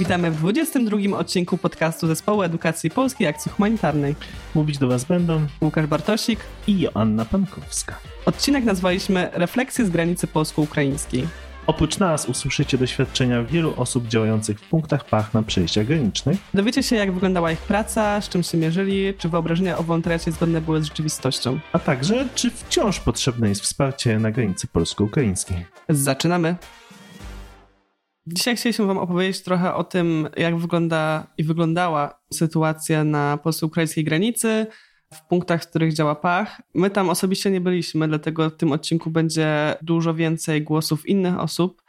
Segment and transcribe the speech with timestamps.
[0.00, 4.14] Witamy w 22 odcinku podcastu Zespołu Edukacji Polskiej Akcji Humanitarnej.
[4.54, 7.94] Mówić do Was będą Łukasz Bartosik i Joanna Pankowska.
[8.26, 11.26] Odcinek nazwaliśmy Refleksje z granicy polsko-ukraińskiej.
[11.66, 16.38] Oprócz nas usłyszycie doświadczenia wielu osób działających w punktach pach na przejściach granicznych.
[16.54, 20.60] Dowiecie się, jak wyglądała ich praca, z czym się mierzyli, czy wyobrażenia o wolontariacie zgodne
[20.60, 21.58] były z rzeczywistością.
[21.72, 25.66] A także, czy wciąż potrzebne jest wsparcie na granicy polsko-ukraińskiej.
[25.88, 26.56] Zaczynamy!
[28.34, 34.66] Dzisiaj chcieliśmy Wam opowiedzieć trochę o tym, jak wygląda i wyglądała sytuacja na polsko-ukraińskiej granicy,
[35.14, 36.62] w punktach, w których działa Pach.
[36.74, 41.82] My tam osobiście nie byliśmy, dlatego w tym odcinku będzie dużo więcej głosów innych osób.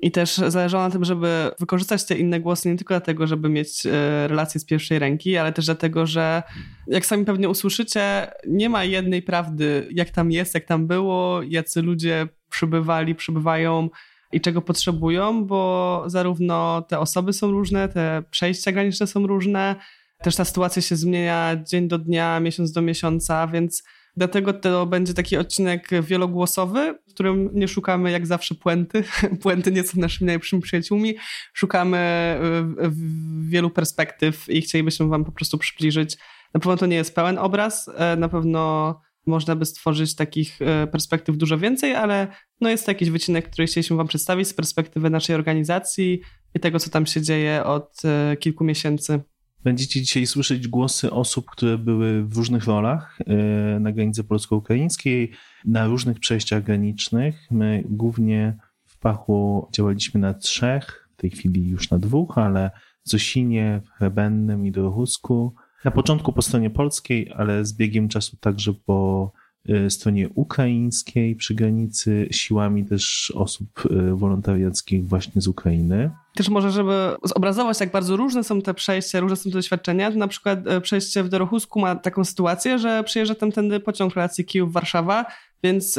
[0.00, 3.86] I też zależało na tym, żeby wykorzystać te inne głosy nie tylko dlatego, żeby mieć
[3.86, 3.90] e,
[4.28, 6.42] relacje z pierwszej ręki, ale też dlatego, że
[6.86, 11.82] jak sami pewnie usłyszycie, nie ma jednej prawdy, jak tam jest, jak tam było, jacy
[11.82, 13.88] ludzie przybywali, przybywają
[14.34, 19.76] i czego potrzebują, bo zarówno te osoby są różne, te przejścia graniczne są różne,
[20.22, 23.82] też ta sytuacja się zmienia dzień do dnia, miesiąc do miesiąca, więc
[24.16, 29.04] dlatego to będzie taki odcinek wielogłosowy, w którym nie szukamy jak zawsze puenty.
[29.42, 31.14] Puenty nie są naszymi najlepszymi przyjaciółmi.
[31.52, 31.98] Szukamy
[33.48, 36.16] wielu perspektyw i chcielibyśmy wam po prostu przybliżyć.
[36.54, 40.86] Na pewno to nie jest pełen obraz, e, na pewno można by stworzyć takich e,
[40.86, 42.28] perspektyw dużo więcej, ale
[42.60, 46.20] no jest to jakiś wycinek, który chcieliśmy Wam przedstawić z perspektywy naszej organizacji
[46.54, 49.20] i tego, co tam się dzieje od e, kilku miesięcy.
[49.64, 55.30] Będziecie dzisiaj słyszeć głosy osób, które były w różnych rolach e, na granicy polsko-ukraińskiej,
[55.64, 57.46] na różnych przejściach granicznych.
[57.50, 62.70] My głównie w Pachu działaliśmy na trzech, w tej chwili już na dwóch, ale
[63.06, 65.54] w Zosinie, w Hrebennym i Dorochusku.
[65.84, 69.32] Na początku po stronie polskiej, ale z biegiem czasu także po
[69.68, 76.10] y, stronie ukraińskiej przy granicy siłami też osób y, wolontariackich właśnie z Ukrainy.
[76.34, 80.18] Też może, żeby zobrazować, jak bardzo różne są te przejścia, różne są te doświadczenia, to
[80.18, 85.24] na przykład y, przejście w Dorochusku ma taką sytuację, że przyjeżdża tamtędy pociąg relacji Kijów-Warszawa,
[85.62, 85.98] więc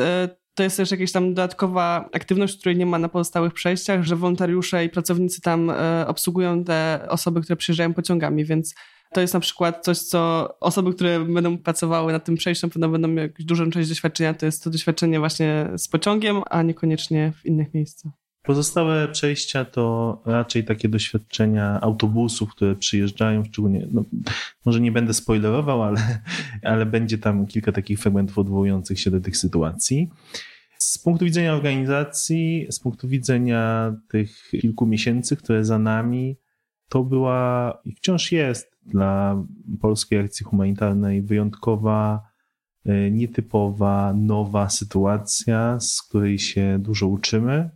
[0.54, 4.86] to jest też jakaś tam dodatkowa aktywność, której nie ma na pozostałych przejściach, że wolontariusze
[4.86, 5.72] i pracownicy tam
[6.08, 8.76] obsługują te osoby, które przyjeżdżają pociągami, więc
[9.16, 13.08] to jest na przykład coś, co osoby, które będą pracowały nad tym przejściem, pewno będą
[13.08, 14.34] miały dużą część doświadczenia.
[14.34, 18.12] To jest to doświadczenie właśnie z pociągiem, a niekoniecznie w innych miejscach.
[18.44, 24.04] Pozostałe przejścia to raczej takie doświadczenia autobusów, które przyjeżdżają, szczególnie, no,
[24.66, 26.20] może nie będę spoilerował, ale,
[26.64, 30.10] ale będzie tam kilka takich fragmentów odwołujących się do tych sytuacji.
[30.78, 36.38] Z punktu widzenia organizacji, z punktu widzenia tych kilku miesięcy, które za nami,
[36.90, 39.44] to była i wciąż jest dla
[39.82, 42.22] polskiej akcji humanitarnej wyjątkowa,
[42.86, 47.70] e, nietypowa, nowa sytuacja, z której się dużo uczymy.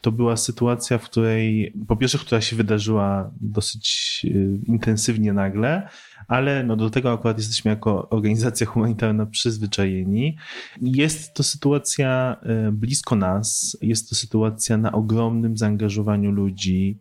[0.00, 4.28] To była sytuacja, w której, po pierwsze, która się wydarzyła dosyć e,
[4.66, 5.88] intensywnie nagle,
[6.28, 10.36] ale no do tego akurat jesteśmy jako organizacja humanitarna przyzwyczajeni.
[10.80, 16.98] Jest to sytuacja e, blisko nas, jest to sytuacja na ogromnym zaangażowaniu ludzi,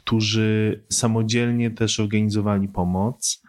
[0.00, 3.42] którzy samodzielnie też organizowali pomoc.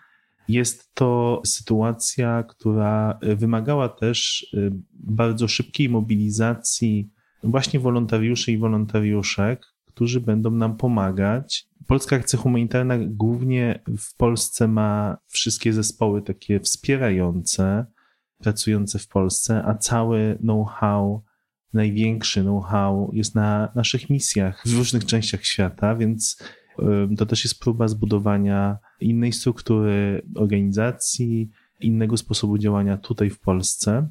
[0.48, 7.10] Jest to sytuacja, która wymagała też y, bardzo szybkiej mobilizacji
[7.44, 11.68] właśnie wolontariuszy i wolontariuszek, którzy będą nam pomagać.
[11.88, 17.86] Polska Akcja Humanitarna głównie w Polsce ma wszystkie zespoły takie wspierające,
[18.38, 21.24] pracujące w Polsce, a cały know-how
[21.74, 26.44] największy know-how jest na naszych misjach w różnych częściach świata, więc
[27.18, 31.50] to też jest próba zbudowania innej struktury organizacji,
[31.80, 34.10] innego sposobu działania tutaj w Polsce.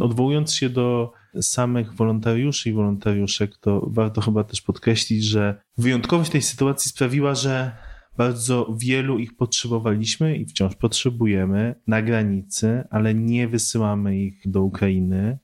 [0.00, 6.42] Odwołując się do samych wolontariuszy i wolontariuszek, to warto chyba też podkreślić, że wyjątkowość tej
[6.42, 7.76] sytuacji sprawiła, że
[8.16, 15.38] bardzo wielu ich potrzebowaliśmy i wciąż potrzebujemy na granicy, ale nie wysyłamy ich do Ukrainy.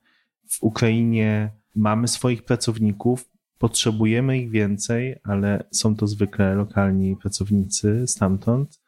[0.50, 8.80] W Ukrainie mamy swoich pracowników, potrzebujemy ich więcej, ale są to zwykle lokalni pracownicy stamtąd.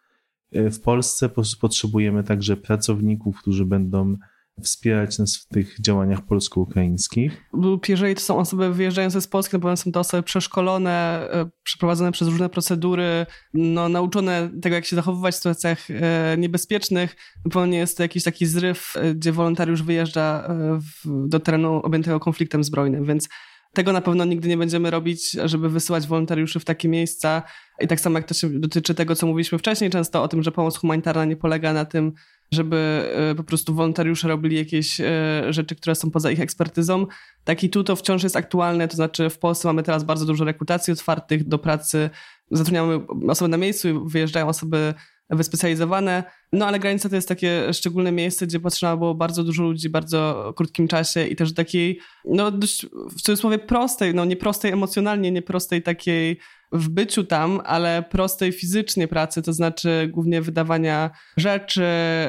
[0.53, 1.29] W Polsce
[1.61, 4.17] potrzebujemy także pracowników, którzy będą
[4.61, 7.45] wspierać nas w tych działaniach polsko-ukraińskich.
[7.89, 12.12] Jeżeli to są osoby wyjeżdżające z Polski, no bo są to osoby przeszkolone, e, przeprowadzone
[12.12, 17.67] przez różne procedury, no, nauczone tego, jak się zachowywać w sytuacjach e, niebezpiecznych, na pewno
[17.67, 20.49] nie jest to jakiś taki zryw, e, gdzie wolontariusz wyjeżdża
[20.79, 23.29] w, do terenu objętego konfliktem zbrojnym, więc
[23.73, 27.43] tego na pewno nigdy nie będziemy robić, żeby wysyłać wolontariuszy w takie miejsca.
[27.81, 30.53] I tak samo jak to się dotyczy tego, co mówiliśmy wcześniej, często o tym, że
[30.53, 32.12] pomoc humanitarna nie polega na tym,
[32.55, 37.06] żeby e, po prostu wolontariusze robili jakieś e, rzeczy, które są poza ich ekspertyzą.
[37.44, 40.44] Tak i tu to wciąż jest aktualne, to znaczy w Polsce mamy teraz bardzo dużo
[40.44, 42.11] rekrutacji otwartych do pracy
[42.50, 44.94] zatrudniamy osoby na miejscu, wyjeżdżają osoby
[45.31, 46.25] wyspecjalizowane.
[46.52, 49.93] No ale granica to jest takie szczególne miejsce, gdzie potrzeba było bardzo dużo ludzi w
[49.93, 52.87] bardzo krótkim czasie i też takiej, no dość
[53.17, 56.38] w cudzysłowie prostej, no nie prostej emocjonalnie, nie prostej takiej
[56.73, 61.85] w byciu tam, ale prostej fizycznie pracy, to znaczy głównie wydawania rzeczy,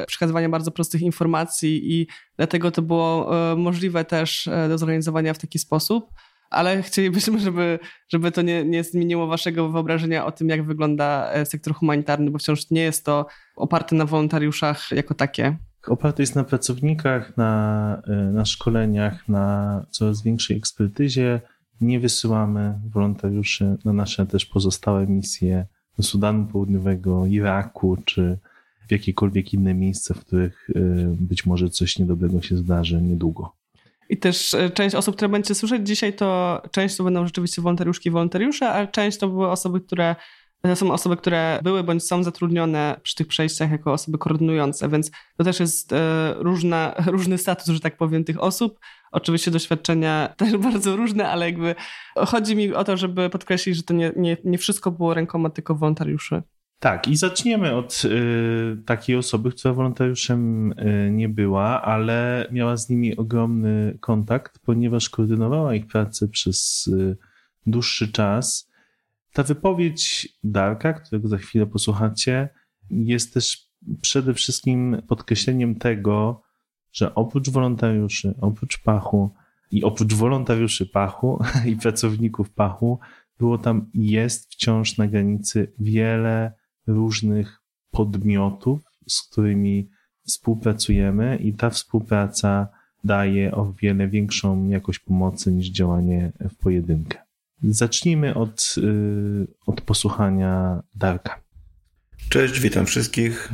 [0.07, 2.07] przekazywania bardzo prostych informacji i
[2.38, 6.09] dlatego to było e, możliwe też e, do zorganizowania w taki sposób
[6.51, 11.45] ale chcielibyśmy, żeby, żeby to nie, nie zmieniło waszego wyobrażenia o tym, jak wygląda e,
[11.45, 13.25] sektor humanitarny, bo wciąż nie jest to
[13.56, 15.57] oparte na wolontariuszach jako takie.
[15.88, 21.42] Oparte jest na pracownikach, na, e, na szkoleniach, na coraz większej ekspertyzie.
[21.81, 25.65] Nie wysyłamy wolontariuszy na nasze też pozostałe misje
[25.97, 28.38] do Sudanu Południowego, Iraku czy
[28.88, 30.80] w jakiekolwiek inne miejsca, w których e,
[31.19, 33.61] być może coś niedobrego się zdarzy niedługo.
[34.12, 38.10] I też e, część osób, które będziecie słyszeć dzisiaj, to część to będą rzeczywiście wolontariuszki
[38.10, 40.16] i wolontariusze, a część to były osoby, które
[40.62, 45.12] to są osoby, które były bądź są zatrudnione przy tych przejściach jako osoby koordynujące, więc
[45.38, 48.80] to też jest e, różna, różny status, że tak powiem, tych osób.
[49.12, 51.75] Oczywiście doświadczenia też bardzo różne, ale jakby
[52.16, 55.75] chodzi mi o to, żeby podkreślić, że to nie, nie, nie wszystko było rękoma tylko
[55.75, 56.42] wolontariuszy.
[56.81, 62.89] Tak, i zaczniemy od y, takiej osoby, która wolontariuszem y, nie była, ale miała z
[62.89, 67.18] nimi ogromny kontakt, ponieważ koordynowała ich pracę przez y,
[67.66, 68.69] dłuższy czas.
[69.33, 72.50] Ta wypowiedź Darka, którego za chwilę posłuchacie,
[72.89, 73.68] jest też
[74.01, 76.42] przede wszystkim podkreśleniem tego,
[76.92, 79.33] że oprócz wolontariuszy, oprócz Pachu
[79.72, 83.00] i oprócz wolontariuszy Pachu i pracowników Pachu,
[83.39, 87.62] było tam i jest wciąż na granicy wiele różnych
[87.92, 89.89] podmiotów, z którymi
[90.28, 92.68] współpracujemy, i ta współpraca
[93.04, 97.18] daje o wiele większą jakość pomocy niż działanie w pojedynkę.
[97.63, 101.42] Zacznijmy od, y, od posłuchania Darka.
[102.30, 103.50] Cześć, witam wszystkich.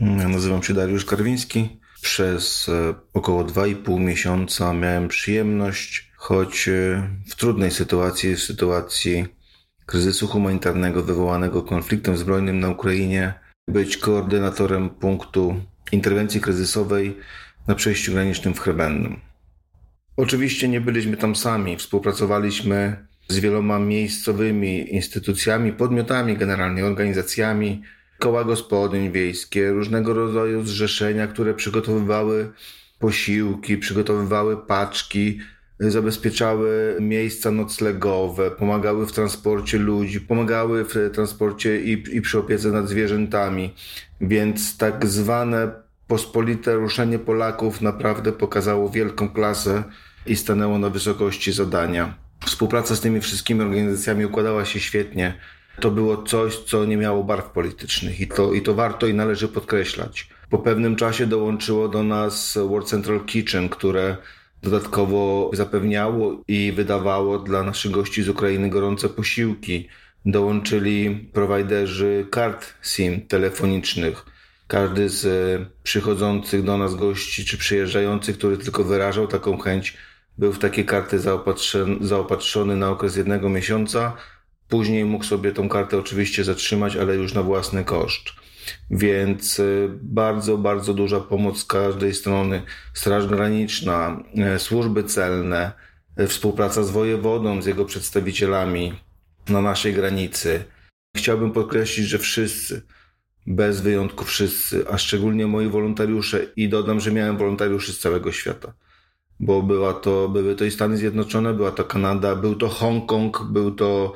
[0.00, 1.80] Nazywam się Dariusz Karwiński.
[2.00, 6.72] Przez e, około 2,5 miesiąca miałem przyjemność, choć e,
[7.28, 9.26] w trudnej sytuacji, w sytuacji
[9.86, 13.34] kryzysu humanitarnego wywołanego konfliktem zbrojnym na Ukrainie,
[13.68, 15.60] być koordynatorem punktu
[15.92, 17.16] interwencji kryzysowej
[17.66, 19.20] na przejściu granicznym w Chrebennym.
[20.16, 27.82] Oczywiście nie byliśmy tam sami, współpracowaliśmy z wieloma miejscowymi instytucjami, podmiotami, generalnie organizacjami,
[28.18, 32.52] koła gospodyń wiejskie, różnego rodzaju zrzeszenia, które przygotowywały
[32.98, 35.40] posiłki, przygotowywały paczki,
[35.90, 42.88] zabezpieczały miejsca noclegowe, pomagały w transporcie ludzi, pomagały w transporcie i, i przy opiece nad
[42.88, 43.74] zwierzętami.
[44.20, 45.72] Więc tak zwane
[46.06, 49.84] pospolite ruszenie Polaków naprawdę pokazało wielką klasę
[50.26, 52.14] i stanęło na wysokości zadania.
[52.46, 55.34] Współpraca z tymi wszystkimi organizacjami układała się świetnie.
[55.80, 59.48] To było coś, co nie miało barw politycznych i to, i to warto i należy
[59.48, 60.28] podkreślać.
[60.50, 64.16] Po pewnym czasie dołączyło do nas World Central Kitchen, które
[64.64, 69.88] dodatkowo zapewniało i wydawało dla naszych gości z Ukrainy gorące posiłki.
[70.26, 74.24] Dołączyli prowajderzy kart SIM telefonicznych.
[74.66, 79.96] Każdy z e, przychodzących do nas gości czy przyjeżdżających, który tylko wyrażał taką chęć,
[80.38, 84.16] był w takie karty zaopatrzony, zaopatrzony na okres jednego miesiąca.
[84.68, 88.24] Później mógł sobie tą kartę oczywiście zatrzymać, ale już na własny koszt.
[88.90, 92.62] Więc y, bardzo, bardzo duża pomoc z każdej strony.
[92.94, 94.22] Straż Graniczna,
[94.56, 95.72] y, służby celne,
[96.20, 98.92] y, współpraca z wojewodą, z jego przedstawicielami
[99.48, 100.64] na naszej granicy.
[101.16, 102.82] Chciałbym podkreślić, że wszyscy,
[103.46, 108.72] bez wyjątku wszyscy, a szczególnie moi wolontariusze i dodam, że miałem wolontariuszy z całego świata.
[109.40, 113.74] Bo była to, były to i Stany Zjednoczone, była to Kanada, był to Hongkong, był
[113.74, 114.14] to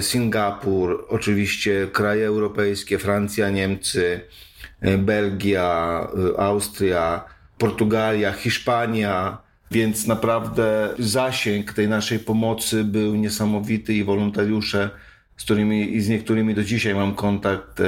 [0.00, 4.20] Singapur, oczywiście kraje europejskie, Francja, Niemcy,
[4.80, 7.24] e, Belgia, e, Austria,
[7.58, 9.38] Portugalia, Hiszpania,
[9.70, 14.90] więc naprawdę zasięg tej naszej pomocy był niesamowity i wolontariusze,
[15.36, 17.82] z którymi i z niektórymi do dzisiaj mam kontakt,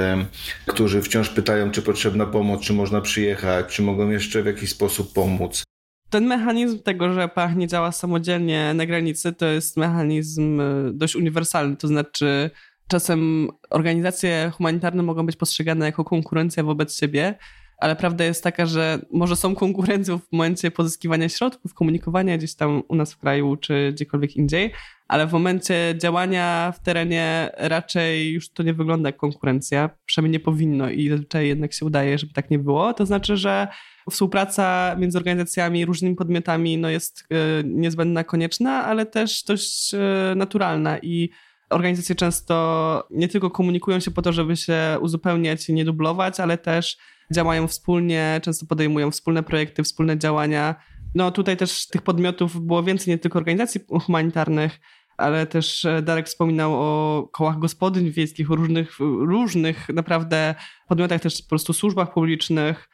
[0.65, 5.13] którzy wciąż pytają, czy potrzebna pomoc, czy można przyjechać, czy mogą jeszcze w jakiś sposób
[5.13, 5.63] pomóc
[6.11, 10.63] ten mechanizm tego, że pach nie działa samodzielnie na granicy, to jest mechanizm e,
[10.93, 11.75] dość uniwersalny.
[11.77, 12.49] To znaczy,
[12.87, 17.35] czasem organizacje humanitarne mogą być postrzegane jako konkurencja wobec siebie,
[17.77, 22.83] ale prawda jest taka, że może są konkurencją w momencie pozyskiwania środków, komunikowania gdzieś tam
[22.87, 24.71] u nas w kraju czy gdziekolwiek indziej,
[25.07, 30.45] ale w momencie działania w terenie raczej już to nie wygląda jak konkurencja, przynajmniej nie
[30.45, 32.93] powinno i zazwyczaj jednak się udaje, żeby tak nie było.
[32.93, 33.67] To znaczy, że
[34.09, 40.97] współpraca między organizacjami, różnymi podmiotami no jest e, niezbędna, konieczna, ale też dość e, naturalna
[40.97, 41.29] i
[41.69, 46.57] organizacje często nie tylko komunikują się po to, żeby się uzupełniać i nie dublować, ale
[46.57, 46.97] też
[47.33, 50.75] działają wspólnie, często podejmują wspólne projekty, wspólne działania.
[51.15, 54.79] No tutaj też tych podmiotów było więcej, nie tylko organizacji humanitarnych,
[55.17, 60.55] ale też e, Darek wspominał o kołach gospodyń wiejskich, o różnych, różnych naprawdę
[60.87, 62.89] podmiotach, też po prostu służbach publicznych.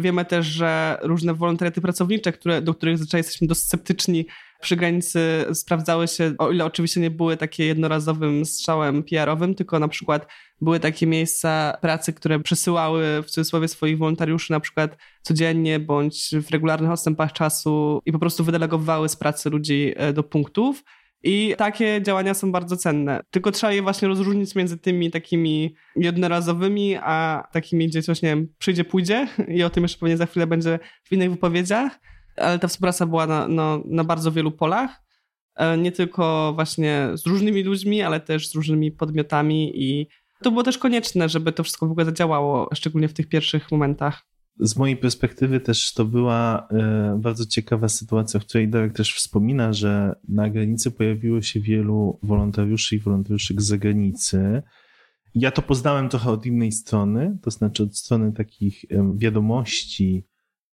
[0.00, 4.26] Wiemy też, że różne wolontariaty pracownicze, które, do których zazwyczaj jesteśmy dość sceptyczni,
[4.60, 9.88] przy granicy sprawdzały się, o ile oczywiście nie były takie jednorazowym strzałem PR-owym, tylko na
[9.88, 10.26] przykład
[10.60, 16.50] były takie miejsca pracy, które przesyłały w cudzysłowie swoich wolontariuszy na przykład codziennie bądź w
[16.50, 20.84] regularnych odstępach czasu i po prostu wydelegowywały z pracy ludzi e, do punktów.
[21.22, 23.20] I takie działania są bardzo cenne.
[23.30, 28.48] Tylko trzeba je właśnie rozróżnić między tymi takimi jednorazowymi, a takimi, gdzie coś, nie wiem,
[28.58, 29.28] przyjdzie, pójdzie.
[29.48, 32.00] I o tym jeszcze pewnie za chwilę będzie w innych wypowiedziach.
[32.36, 35.02] Ale ta współpraca była na, no, na bardzo wielu polach.
[35.54, 40.08] E, nie tylko właśnie z różnymi ludźmi, ale też z różnymi podmiotami i
[40.42, 44.26] to było też konieczne, żeby to wszystko w ogóle zadziałało, szczególnie w tych pierwszych momentach
[44.60, 49.72] z mojej perspektywy też to była e, bardzo ciekawa sytuacja, w której Darek też wspomina,
[49.72, 54.62] że na granicy pojawiło się wielu wolontariuszy i wolontariuszek z zagranicy.
[55.34, 58.84] Ja to poznałem trochę od innej strony, to znaczy od strony takich
[59.14, 60.26] wiadomości,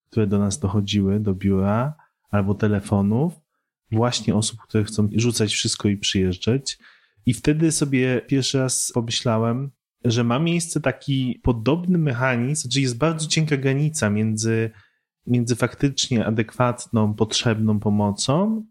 [0.10, 1.96] które do nas dochodziły, do biura
[2.30, 3.34] albo telefonów,
[3.92, 6.78] właśnie osób, które chcą rzucać wszystko i przyjeżdżać.
[7.26, 9.72] I wtedy sobie pierwszy raz pomyślałem,
[10.06, 14.72] że ma miejsce taki podobny mechanizm, że jest bardzo cienka granica między,
[15.28, 18.66] między faktycznie adekwatną, potrzebną pomocą,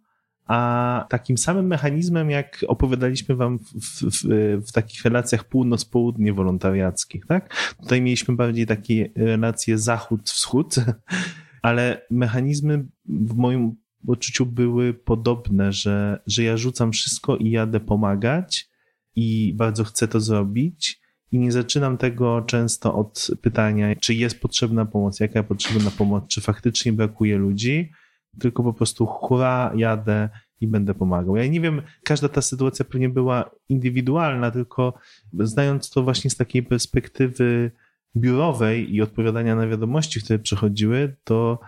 [0.46, 3.64] a takim samym mechanizmem, jak opowiadaliśmy wam w,
[4.02, 4.28] w,
[4.66, 7.74] w, takich relacjach północ-południe wolontariackich, tak?
[7.80, 10.76] Tutaj mieliśmy bardziej takie relacje zachód-wschód,
[11.62, 13.76] ale mechanizmy w moim
[14.08, 18.68] odczuciu były podobne, że, że ja rzucam wszystko i jadę pomagać
[19.16, 21.01] i bardzo chcę to zrobić,
[21.32, 26.40] i nie zaczynam tego często od pytania, czy jest potrzebna pomoc, jaka potrzebna pomoc, czy
[26.40, 27.92] faktycznie brakuje ludzi,
[28.38, 30.28] tylko po prostu hura, jadę
[30.60, 31.36] i będę pomagał.
[31.36, 34.94] Ja nie wiem, każda ta sytuacja pewnie była indywidualna, tylko
[35.38, 37.70] znając to właśnie z takiej perspektywy
[38.16, 41.58] biurowej i odpowiadania na wiadomości, które przychodziły, to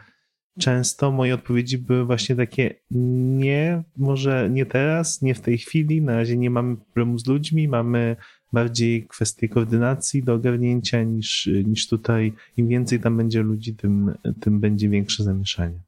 [0.59, 6.17] często moje odpowiedzi były właśnie takie nie, może nie teraz, nie w tej chwili, na
[6.17, 8.17] razie nie mamy problemu z ludźmi, mamy
[8.55, 12.33] bardziej kwestie koordynacji do ogarnięcia niż, niż tutaj.
[12.57, 15.79] Im więcej tam będzie ludzi, tym, tym będzie większe zamieszanie.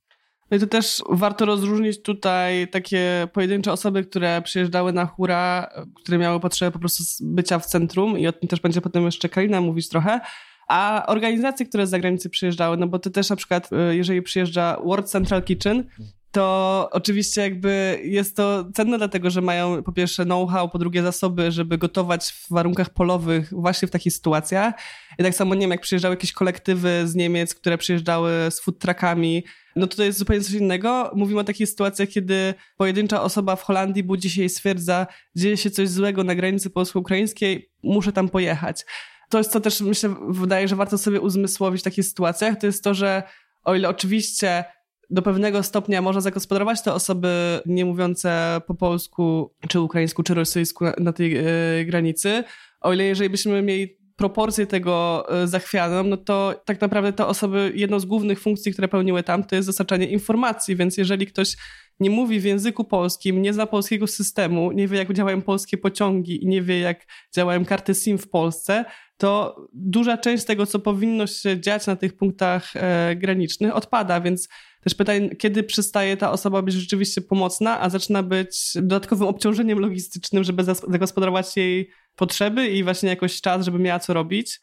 [0.51, 5.71] No i to też warto rozróżnić tutaj takie pojedyncze osoby, które przyjeżdżały na hura,
[6.03, 9.29] które miały potrzebę po prostu bycia w centrum i o tym też będzie potem jeszcze
[9.29, 10.21] Kalina mówić trochę,
[10.69, 14.77] a organizacje, które z zagranicy przyjeżdżały, no bo to też na przykład, y, jeżeli przyjeżdża
[14.85, 15.85] World Central Kitchen,
[16.31, 21.53] to oczywiście jakby jest to cenne dlatego, że mają po pierwsze know-how, po drugie zasoby,
[21.53, 24.75] żeby gotować w warunkach polowych właśnie w takich sytuacjach.
[25.19, 28.79] I tak samo, nie wiem, jak przyjeżdżały jakieś kolektywy z Niemiec, które przyjeżdżały z food
[28.79, 29.45] truckami,
[29.77, 31.11] no to jest zupełnie coś innego.
[31.15, 35.07] Mówimy o takich sytuacjach, kiedy pojedyncza osoba w Holandii budzi się i stwierdza,
[35.37, 38.85] dzieje się coś złego na granicy polsko-ukraińskiej, muszę tam pojechać.
[39.29, 42.95] To co też myślę, wydaje, że warto sobie uzmysłowić w takich sytuacjach, to jest to,
[42.95, 43.23] że
[43.65, 44.65] o ile oczywiście
[45.11, 50.85] do pewnego stopnia można zagospodarować te osoby nie mówiące po polsku, czy ukraińsku, czy rosyjsku
[50.85, 51.39] na, na tej
[51.81, 52.45] y, granicy.
[52.81, 57.73] O ile jeżeli byśmy mieli proporcję tego y, zachwianą, no to tak naprawdę te osoby,
[57.75, 61.57] jedną z głównych funkcji, które pełniły tam, to jest dostarczanie informacji, więc jeżeli ktoś
[62.01, 66.45] nie mówi w języku polskim, nie zna polskiego systemu, nie wie jak działają polskie pociągi
[66.45, 68.85] i nie wie jak działają karty SIM w Polsce,
[69.17, 74.49] to duża część tego, co powinno się dziać na tych punktach e, granicznych, odpada, więc
[74.87, 80.45] też pytanie, kiedy przestaje ta osoba być rzeczywiście pomocna, a zaczyna być dodatkowym obciążeniem logistycznym,
[80.45, 84.61] żeby zagospodarować jej potrzeby i właśnie jakoś czas, żeby miała co robić.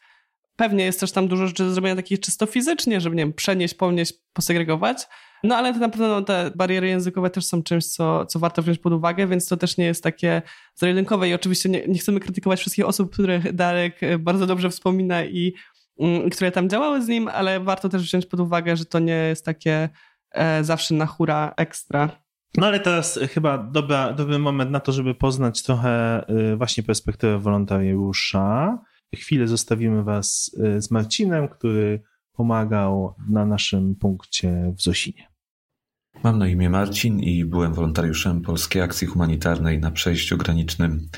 [0.56, 3.74] Pewnie jest też tam dużo rzeczy do zrobienia takich czysto fizycznie, żeby, nie wiem, przenieść,
[3.74, 5.06] pomnieść, posegregować.
[5.42, 8.78] No ale to na pewno te bariery językowe też są czymś, co, co warto wziąć
[8.78, 10.42] pod uwagę, więc to też nie jest takie
[10.74, 15.54] zero i oczywiście nie, nie chcemy krytykować wszystkich osób, które Darek bardzo dobrze wspomina i
[15.98, 19.12] mm, które tam działały z nim, ale warto też wziąć pod uwagę, że to nie
[19.12, 19.88] jest takie E,
[20.62, 22.24] zawsze na hura ekstra.
[22.56, 27.38] No ale teraz chyba dobra, dobry moment na to, żeby poznać trochę y, właśnie perspektywę
[27.38, 28.78] wolontariusza.
[29.14, 35.28] Chwilę zostawimy Was y, z Marcinem, który pomagał na naszym punkcie w Zosinie.
[36.22, 41.08] Mam na imię Marcin i byłem wolontariuszem Polskiej Akcji Humanitarnej na przejściu granicznym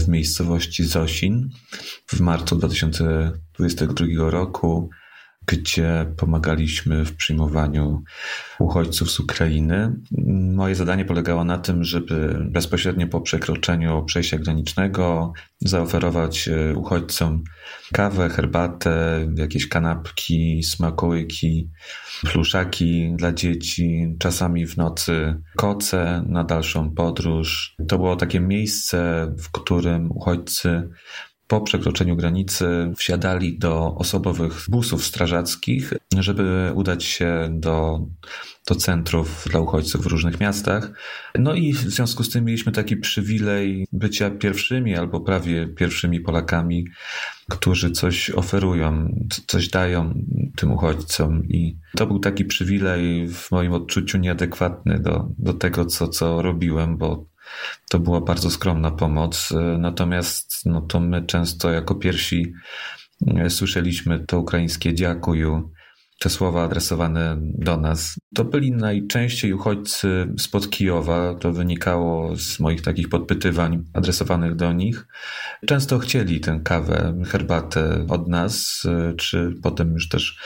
[0.00, 1.50] w miejscowości Zosin.
[2.06, 4.90] W marcu 2022 roku
[5.46, 8.02] gdzie pomagaliśmy w przyjmowaniu
[8.58, 9.96] uchodźców z Ukrainy.
[10.54, 17.44] Moje zadanie polegało na tym, żeby bezpośrednio po przekroczeniu przejścia granicznego zaoferować e, uchodźcom
[17.92, 21.70] kawę, herbatę, jakieś kanapki, smakołyki,
[22.22, 27.76] pluszaki dla dzieci, czasami w nocy koce na dalszą podróż.
[27.88, 30.88] To było takie miejsce, w którym uchodźcy
[31.54, 38.06] po przekroczeniu granicy wsiadali do osobowych busów strażackich, żeby udać się do,
[38.68, 40.92] do centrów dla uchodźców w różnych miastach.
[41.38, 46.86] No i w związku z tym mieliśmy taki przywilej bycia pierwszymi albo prawie pierwszymi Polakami,
[47.50, 49.08] którzy coś oferują,
[49.46, 50.14] coś dają
[50.56, 51.44] tym uchodźcom.
[51.48, 56.96] I to był taki przywilej w moim odczuciu nieadekwatny do, do tego, co, co robiłem,
[56.96, 57.33] bo
[57.90, 62.52] to była bardzo skromna pomoc, e, natomiast no to my często jako pierwsi
[63.26, 65.72] e, słyszeliśmy to ukraińskie dziakuju,
[66.18, 68.14] te słowa adresowane do nas.
[68.34, 71.34] To byli najczęściej uchodźcy spod Kijowa.
[71.34, 75.06] To wynikało z moich takich podpytywań adresowanych do nich.
[75.66, 78.82] Często chcieli tę kawę, herbatę od nas,
[79.16, 80.38] czy potem już też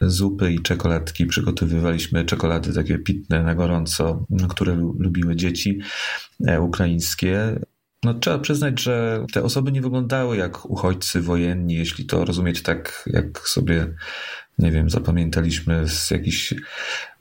[0.00, 1.26] zupy i czekoladki.
[1.26, 5.78] Przygotowywaliśmy czekolady takie pitne na gorąco, które lubiły dzieci
[6.46, 7.60] e, ukraińskie.
[8.04, 13.04] No, trzeba przyznać, że te osoby nie wyglądały jak uchodźcy wojenni, jeśli to rozumieć tak,
[13.06, 13.94] jak sobie
[14.62, 16.54] nie wiem, zapamiętaliśmy z jakichś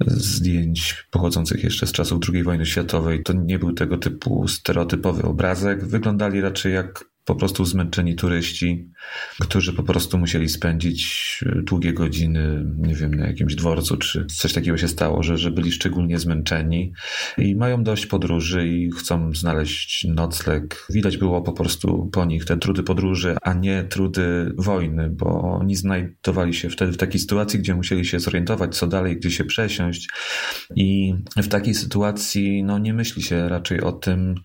[0.08, 3.24] zdjęć pochodzących jeszcze z czasów II wojny światowej.
[3.24, 5.86] To nie był tego typu stereotypowy obrazek.
[5.86, 8.90] Wyglądali raczej jak po prostu zmęczeni turyści,
[9.40, 14.78] którzy po prostu musieli spędzić długie godziny, nie wiem, na jakimś dworcu, czy coś takiego
[14.78, 16.94] się stało, że, że byli szczególnie zmęczeni
[17.38, 20.86] i mają dość podróży i chcą znaleźć nocleg.
[20.90, 25.76] Widać było po prostu po nich te trudy podróży, a nie trudy wojny, bo oni
[25.76, 30.10] znajdowali się wtedy w takiej sytuacji, gdzie musieli się zorientować, co dalej, gdzie się przesiąść
[30.76, 34.36] i w takiej sytuacji no, nie myśli się raczej o tym,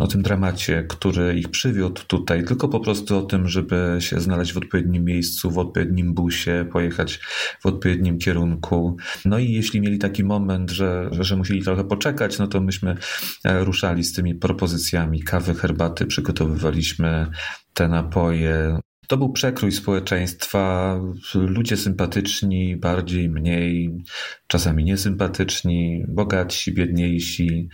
[0.00, 4.52] o tym dramacie, który ich przywiódł tutaj, tylko po prostu o tym, żeby się znaleźć
[4.52, 7.20] w odpowiednim miejscu, w odpowiednim busie, pojechać
[7.60, 8.96] w odpowiednim kierunku.
[9.24, 12.96] No i jeśli mieli taki moment, że, że musieli trochę poczekać, no to myśmy
[13.44, 17.26] e, ruszali z tymi propozycjami kawy, herbaty, przygotowywaliśmy
[17.74, 18.78] te napoje.
[19.12, 20.96] To był przekrój społeczeństwa.
[21.34, 24.04] Ludzie sympatyczni, bardziej, mniej,
[24.46, 27.68] czasami niesympatyczni, bogatsi, biedniejsi.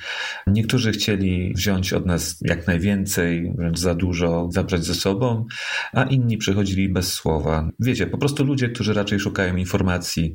[0.47, 5.47] Niektórzy chcieli wziąć od nas jak najwięcej, wręcz za dużo, zabrać ze sobą,
[5.93, 7.71] a inni przychodzili bez słowa.
[7.81, 10.35] Wiecie, po prostu ludzie, którzy raczej szukają informacji,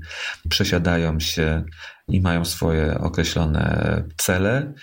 [0.50, 1.64] przesiadają się
[2.08, 4.74] i mają swoje określone cele.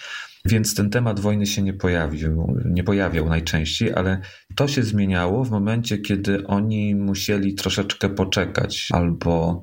[0.44, 4.20] Więc ten temat wojny się nie pojawił, nie pojawiał najczęściej, ale
[4.56, 9.62] to się zmieniało w momencie, kiedy oni musieli troszeczkę poczekać albo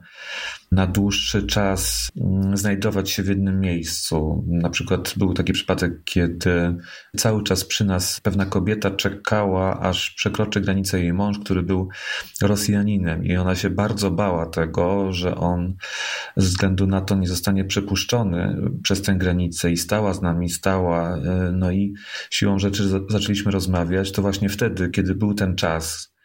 [0.71, 4.43] na dłuższy czas mm, znajdować się w jednym miejscu.
[4.47, 6.75] Na przykład był taki przypadek, kiedy
[7.17, 11.89] cały czas przy nas pewna kobieta czekała, aż przekroczy granicę jej mąż, który był
[12.41, 13.25] Rosjaninem.
[13.25, 15.75] I ona się bardzo bała tego, że on
[16.37, 21.17] ze względu na to nie zostanie przepuszczony przez tę granicę i stała z nami, stała,
[21.17, 21.93] e, no i
[22.29, 26.16] siłą rzeczy zaczęliśmy rozmawiać, to właśnie wtedy, kiedy był ten czas,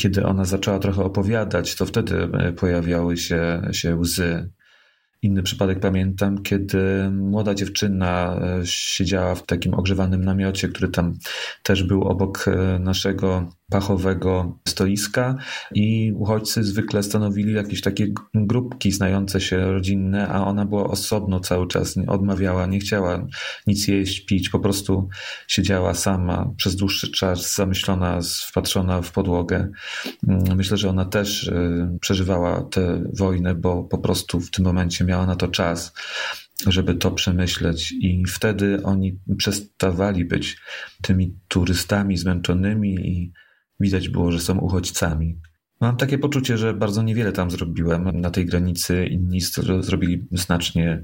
[0.00, 4.50] kiedy ona zaczęła trochę opowiadać, to wtedy e, pojawiały się, się łzy.
[5.22, 11.14] Inny przypadek pamiętam, kiedy młoda dziewczyna e, siedziała w takim ogrzewanym namiocie, który tam
[11.62, 15.36] też był obok e, naszego pachowego stoiska
[15.74, 21.68] i uchodźcy zwykle stanowili jakieś takie grupki znające się rodzinne, a ona była osobno cały
[21.68, 23.26] czas, odmawiała, nie chciała
[23.66, 25.08] nic jeść, pić, po prostu
[25.48, 29.68] siedziała sama przez dłuższy czas, zamyślona, wpatrzona w podłogę.
[30.28, 35.04] Mm, myślę, że ona też y, przeżywała tę wojnę, bo po prostu w tym momencie
[35.04, 35.92] miała na to czas
[36.66, 40.56] żeby to przemyśleć, i wtedy oni przestawali być
[41.02, 43.32] tymi turystami zmęczonymi i
[43.84, 45.40] Widać było, że są uchodźcami.
[45.80, 49.40] Mam takie poczucie, że bardzo niewiele tam zrobiłem na tej granicy, inni
[49.80, 51.00] zrobili znacznie,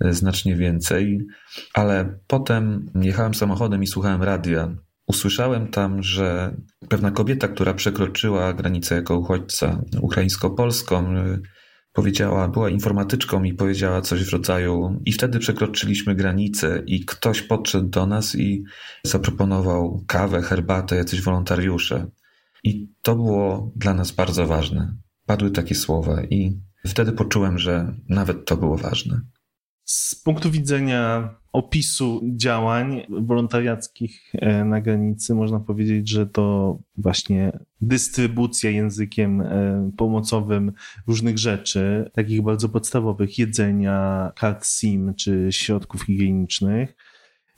[0.00, 1.26] znacznie więcej,
[1.74, 4.76] ale potem jechałem samochodem i słuchałem radia.
[5.06, 6.56] Usłyszałem tam, że
[6.88, 11.14] pewna kobieta, która przekroczyła granicę jako uchodźca ukraińsko-polską,
[11.92, 17.88] powiedziała, była informatyczką i powiedziała coś w rodzaju i wtedy przekroczyliśmy granicę i ktoś podszedł
[17.88, 18.64] do nas i
[19.04, 22.06] zaproponował kawę, herbatę, jacyś wolontariusze.
[22.64, 24.96] I to było dla nas bardzo ważne.
[25.26, 29.20] Padły takie słowa i wtedy poczułem, że nawet to było ważne.
[29.84, 38.70] Z punktu widzenia opisu działań wolontariackich e, na granicy można powiedzieć, że to właśnie dystrybucja
[38.70, 40.72] językiem e, pomocowym
[41.06, 46.96] różnych rzeczy, takich bardzo podstawowych, jedzenia, kart SIM czy środków higienicznych.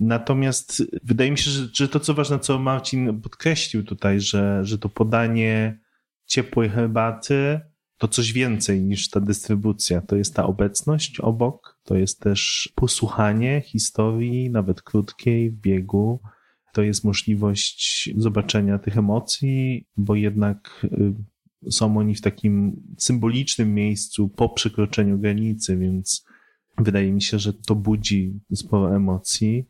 [0.01, 4.79] Natomiast wydaje mi się, że, że to, co ważne, co Marcin podkreślił tutaj, że, że
[4.79, 5.79] to podanie
[6.27, 7.61] ciepłej herbaty
[7.99, 10.01] to coś więcej niż ta dystrybucja.
[10.01, 16.21] To jest ta obecność obok, to jest też posłuchanie historii, nawet krótkiej, w biegu.
[16.73, 20.87] To jest możliwość zobaczenia tych emocji, bo jednak
[21.65, 26.27] y, są oni w takim symbolicznym miejscu po przekroczeniu granicy, więc
[26.79, 29.65] wydaje mi się, że to budzi sporo emocji.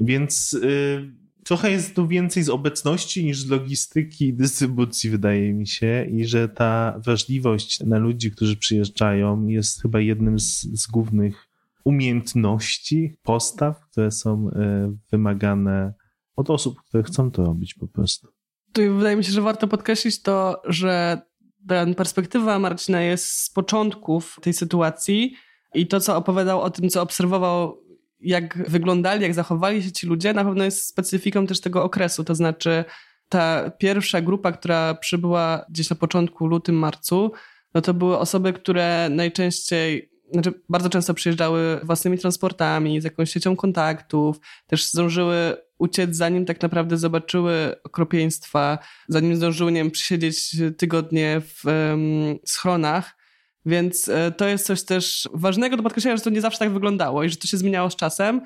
[0.00, 1.12] Więc y,
[1.48, 6.24] trochę jest tu więcej z obecności niż z logistyki i dystrybucji, wydaje mi się, i
[6.24, 11.48] że ta wrażliwość na ludzi, którzy przyjeżdżają, jest chyba jednym z, z głównych
[11.84, 15.94] umiejętności, postaw, które są e, wymagane
[16.36, 18.28] od osób, które chcą to robić po prostu.
[18.72, 21.22] Tu wydaje mi się, że warto podkreślić to, że
[21.68, 25.34] ten perspektywa Marcina jest z początków tej sytuacji
[25.74, 27.87] i to, co opowiadał o tym, co obserwował
[28.20, 32.24] jak wyglądali, jak zachowali się ci ludzie, na pewno jest specyfiką też tego okresu.
[32.24, 32.84] To znaczy,
[33.28, 37.32] ta pierwsza grupa, która przybyła gdzieś na początku, lutym, marcu,
[37.74, 43.56] no to były osoby, które najczęściej, znaczy bardzo często przyjeżdżały własnymi transportami, z jakąś siecią
[43.56, 48.78] kontaktów, też zdążyły uciec, zanim tak naprawdę zobaczyły okropieństwa,
[49.08, 53.17] zanim zdążyły, nie wiem, przysiedzieć tygodnie w um, schronach.
[53.66, 57.24] Więc e, to jest coś też ważnego do podkreślenia, że to nie zawsze tak wyglądało
[57.24, 58.40] i że to się zmieniało z czasem,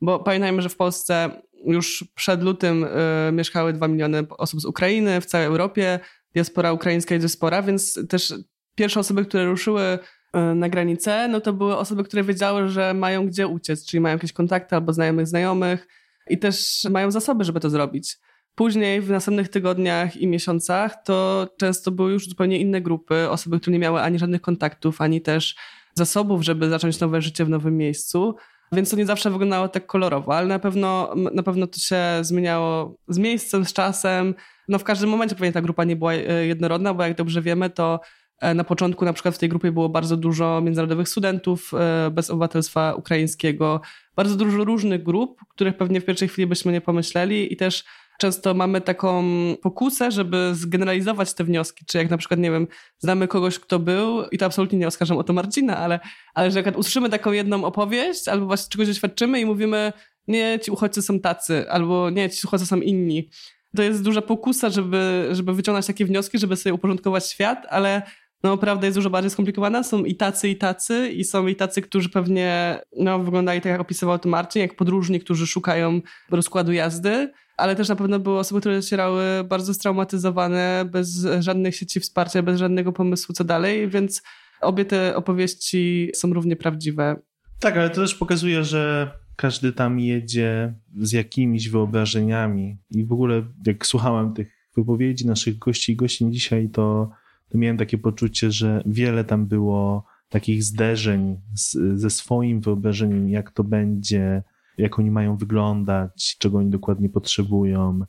[0.00, 2.88] bo pamiętajmy, że w Polsce już przed lutym y,
[3.32, 6.00] mieszkały 2 miliony osób z Ukrainy, w całej Europie,
[6.34, 8.34] diaspora ukraińska jest diaspora, więc też
[8.74, 13.26] pierwsze osoby, które ruszyły y, na granicę, no to były osoby, które wiedziały, że mają
[13.26, 15.88] gdzie uciec, czyli mają jakieś kontakty albo znajomych znajomych
[16.30, 18.18] i też mają zasoby, żeby to zrobić.
[18.54, 23.72] Później w następnych tygodniach i miesiącach to często były już zupełnie inne grupy, osoby, które
[23.72, 25.56] nie miały ani żadnych kontaktów, ani też
[25.94, 28.36] zasobów, żeby zacząć nowe życie w nowym miejscu.
[28.72, 32.96] Więc to nie zawsze wyglądało tak kolorowo, ale na pewno, na pewno to się zmieniało
[33.08, 34.34] z miejscem, z czasem.
[34.68, 37.70] No w każdym momencie pewnie ta grupa nie była e, jednorodna, bo jak dobrze wiemy,
[37.70, 38.00] to
[38.40, 42.30] e, na początku na przykład w tej grupie było bardzo dużo międzynarodowych studentów e, bez
[42.30, 43.80] obywatelstwa ukraińskiego,
[44.16, 47.84] bardzo dużo różnych grup, których pewnie w pierwszej chwili byśmy nie pomyśleli i też
[48.24, 49.24] często mamy taką
[49.62, 52.66] pokusę, żeby zgeneralizować te wnioski, czy jak na przykład, nie wiem,
[52.98, 56.00] znamy kogoś, kto był, i to absolutnie nie oskarżam o to Marcina, ale,
[56.34, 59.92] ale że jak usłyszymy taką jedną opowieść, albo właśnie czegoś doświadczymy i mówimy,
[60.28, 63.28] nie, ci uchodźcy są tacy, albo nie, ci uchodźcy są inni.
[63.76, 68.02] To jest duża pokusa, żeby, żeby wyciągnąć takie wnioski, żeby sobie uporządkować świat, ale
[68.44, 69.82] no prawda jest dużo bardziej skomplikowana.
[69.82, 73.80] Są i tacy, i tacy, i są i tacy, którzy pewnie no, wyglądali tak, jak
[73.80, 78.60] opisywał to Marcin, jak podróżni, którzy szukają rozkładu jazdy, ale też na pewno były osoby,
[78.60, 84.22] które docierały bardzo straumatyzowane, bez żadnych sieci wsparcia, bez żadnego pomysłu, co dalej, więc
[84.60, 87.16] obie te opowieści są równie prawdziwe.
[87.60, 93.42] Tak, ale to też pokazuje, że każdy tam jedzie z jakimiś wyobrażeniami i w ogóle
[93.66, 97.10] jak słuchałem tych wypowiedzi naszych gości i gościń dzisiaj, to,
[97.54, 103.50] to miałem takie poczucie, że wiele tam było takich zderzeń z, ze swoim wyobrażeniem, jak
[103.50, 104.42] to będzie,
[104.78, 108.00] jak oni mają wyglądać, czego oni dokładnie potrzebują.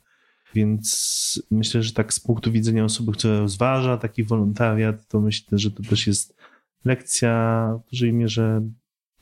[0.54, 5.70] Więc myślę, że tak z punktu widzenia osoby, która rozważa taki wolontariat, to myślę, że
[5.70, 6.36] to też jest
[6.84, 8.62] lekcja w dużej mierze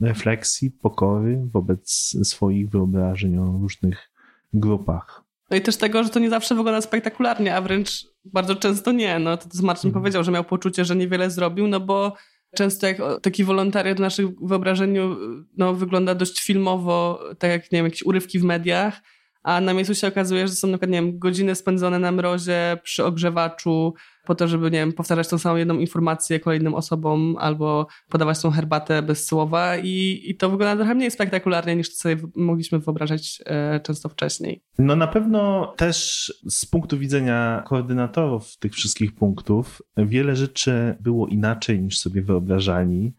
[0.00, 4.10] refleksji, pokory wobec swoich wyobrażeń o różnych
[4.52, 5.24] grupach.
[5.50, 9.18] No i też tego, że to nie zawsze wygląda spektakularnie, a wręcz bardzo często nie.
[9.18, 10.02] No to, to Marcin mhm.
[10.02, 12.14] powiedział, że miał poczucie, że niewiele zrobił, no bo
[12.56, 15.16] często jak taki wolontariat w naszym wyobrażeniu
[15.56, 19.00] no, wygląda dość filmowo, tak jak, nie wiem, jakieś urywki w mediach,
[19.44, 22.78] a na miejscu się okazuje, że są na przykład, nie wiem, godziny spędzone na mrozie,
[22.82, 27.86] przy ogrzewaczu, po to, żeby, nie wiem, powtarzać tą samą jedną informację kolejnym osobom albo
[28.08, 32.78] podawać tą herbatę bez słowa i, i to wygląda trochę mniej spektakularnie niż sobie mogliśmy
[32.78, 34.62] wyobrażać e, często wcześniej.
[34.78, 41.82] No na pewno też z punktu widzenia koordynatorów tych wszystkich punktów wiele rzeczy było inaczej
[41.82, 43.14] niż sobie wyobrażali.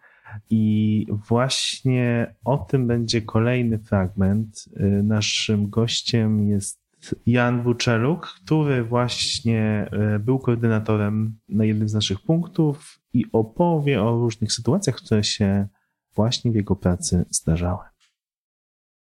[0.49, 4.65] I właśnie o tym będzie kolejny fragment.
[4.75, 6.85] E, naszym gościem jest
[7.25, 14.11] Jan Wuczeluk, który właśnie e, był koordynatorem na jednym z naszych punktów i opowie o
[14.11, 15.67] różnych sytuacjach, które się
[16.15, 17.83] właśnie w jego pracy zdarzały.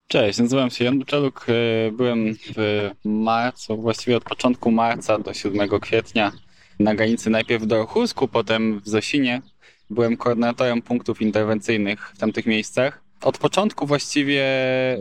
[0.07, 1.45] Cześć, nazywam się Jan Wuczeluk.
[1.49, 6.31] E, byłem w marcu, właściwie od początku marca do 7 kwietnia
[6.79, 9.41] na granicy najpierw w Dorochusku, potem w Zosinie.
[9.89, 13.01] Byłem koordynatorem punktów interwencyjnych w tamtych miejscach.
[13.21, 14.45] od początku właściwie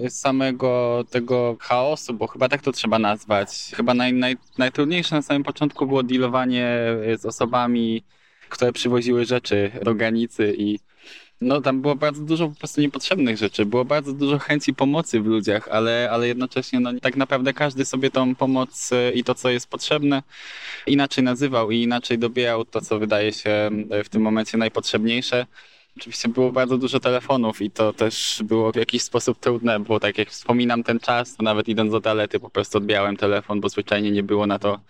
[0.08, 5.42] samego tego chaosu, bo chyba tak to trzeba nazwać, chyba naj, naj, najtrudniejsze na samym
[5.42, 6.66] początku było dealowanie
[7.18, 8.02] z osobami,
[8.48, 10.78] które przywoziły rzeczy do granicy i
[11.40, 15.26] no tam było bardzo dużo po prostu niepotrzebnych rzeczy, było bardzo dużo chęci pomocy w
[15.26, 19.50] ludziach, ale, ale jednocześnie no, tak naprawdę każdy sobie tą pomoc e, i to, co
[19.50, 20.22] jest potrzebne,
[20.86, 25.46] inaczej nazywał i inaczej dobijał to, co wydaje się e, w tym momencie najpotrzebniejsze.
[25.96, 30.18] Oczywiście było bardzo dużo telefonów i to też było w jakiś sposób trudne, bo tak
[30.18, 34.10] jak wspominam ten czas, to nawet idąc do toalety po prostu odbijałem telefon, bo zwyczajnie
[34.10, 34.80] nie było na to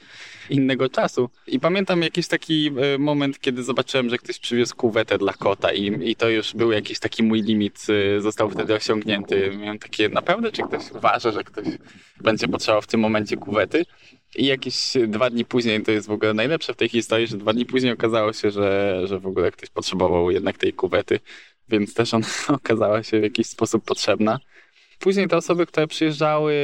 [0.51, 1.31] innego czasu.
[1.47, 6.11] I pamiętam jakiś taki e, moment, kiedy zobaczyłem, że ktoś przywiózł kuwetę dla kota i,
[6.11, 9.57] i to już był jakiś taki mój limit, e, został wtedy osiągnięty.
[9.59, 11.67] Miałem takie, naprawdę, czy ktoś uważa, że ktoś
[12.21, 13.85] będzie potrzebował w tym momencie kuwety?
[14.37, 17.53] I jakieś dwa dni później, to jest w ogóle najlepsze w tej historii, że dwa
[17.53, 21.21] dni później okazało się, że, że w ogóle ktoś potrzebował jednak tej kuwety,
[21.69, 24.39] więc też ona okazała się w jakiś sposób potrzebna.
[24.99, 26.55] Później te osoby, które przyjeżdżały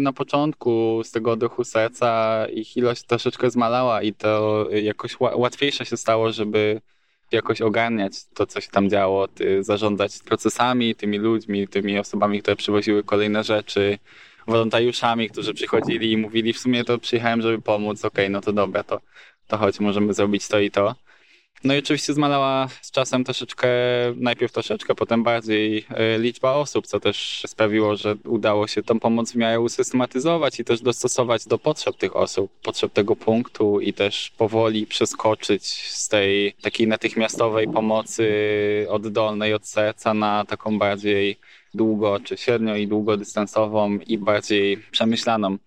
[0.00, 5.96] na początku z tego oddechu serca, ich ilość troszeczkę zmalała i to jakoś łatwiejsze się
[5.96, 6.80] stało, żeby
[7.32, 9.28] jakoś ogarniać to, co się tam działo,
[9.60, 13.98] zarządzać procesami, tymi ludźmi, tymi osobami, które przywoziły kolejne rzeczy,
[14.46, 18.52] wolontariuszami, którzy przychodzili i mówili, w sumie to przyjechałem, żeby pomóc, okej, okay, no to
[18.52, 19.00] dobra, to,
[19.46, 20.94] to możemy zrobić to i to.
[21.64, 23.68] No i oczywiście zmalała z czasem troszeczkę,
[24.16, 29.32] najpierw troszeczkę, potem bardziej e, liczba osób, co też sprawiło, że udało się tą pomoc
[29.32, 34.32] w miarę usystematyzować i też dostosować do potrzeb tych osób, potrzeb tego punktu i też
[34.36, 38.26] powoli przeskoczyć z tej takiej natychmiastowej pomocy
[38.88, 41.38] oddolnej od serca na taką bardziej
[41.74, 45.58] długo, czy średnio i długodystansową i bardziej przemyślaną.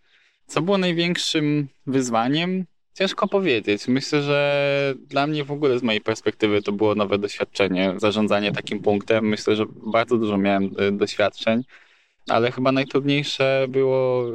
[0.47, 2.65] Co było największym wyzwaniem?
[2.93, 3.87] Ciężko powiedzieć.
[3.87, 8.79] Myślę, że dla mnie w ogóle z mojej perspektywy to było nowe doświadczenie, zarządzanie takim
[8.79, 9.27] punktem.
[9.27, 11.63] Myślę, że bardzo dużo miałem y, doświadczeń,
[12.29, 14.25] ale chyba najtrudniejsze było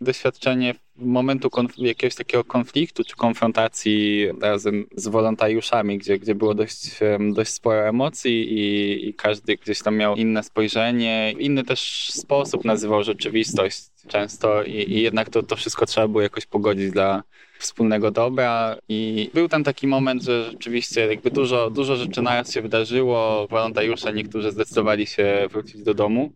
[0.00, 6.90] doświadczenie momentu jakiegoś takiego konfliktu czy konfrontacji razem z wolontariuszami, gdzie, gdzie było dość,
[7.32, 13.02] dość sporo emocji i, i każdy gdzieś tam miał inne spojrzenie, inny też sposób nazywał
[13.02, 17.22] rzeczywistość często i, i jednak to, to wszystko trzeba było jakoś pogodzić dla
[17.58, 18.76] wspólnego dobra.
[18.88, 24.12] I był tam taki moment, że rzeczywiście jakby dużo, dużo rzeczy naraz się wydarzyło, wolontariusze
[24.12, 26.32] niektórzy zdecydowali się wrócić do domu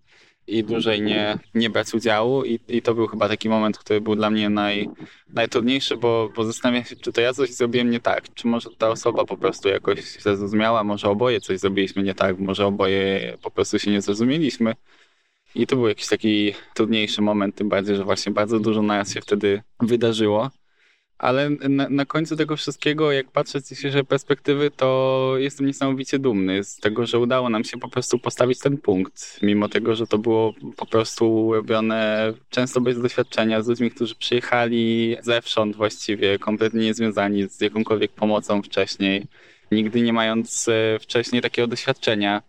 [0.47, 4.17] i dłużej nie, nie brać udziału I, i to był chyba taki moment, który był
[4.17, 4.89] dla mnie naj,
[5.29, 8.89] najtrudniejszy, bo, bo zastanawiam się, czy to ja coś zrobiłem nie tak, czy może ta
[8.89, 13.79] osoba po prostu jakoś zrozumiała, może oboje coś zrobiliśmy nie tak, może oboje po prostu
[13.79, 14.75] się nie zrozumieliśmy.
[15.55, 19.21] I to był jakiś taki trudniejszy moment, tym bardziej, że właśnie bardzo dużo nas się
[19.21, 20.51] wtedy wydarzyło.
[21.23, 26.65] Ale na, na, końcu tego wszystkiego, jak patrzę z dzisiejszej perspektywy, to jestem niesamowicie dumny
[26.65, 29.39] z tego, że udało nam się po prostu postawić ten punkt.
[29.43, 35.17] Mimo tego, że to było po prostu robione często bez doświadczenia, z ludźmi, którzy przyjechali
[35.21, 39.27] zewsząd właściwie, kompletnie niezwiązani z jakąkolwiek pomocą wcześniej,
[39.73, 42.43] nigdy nie mając e, wcześniej takiego doświadczenia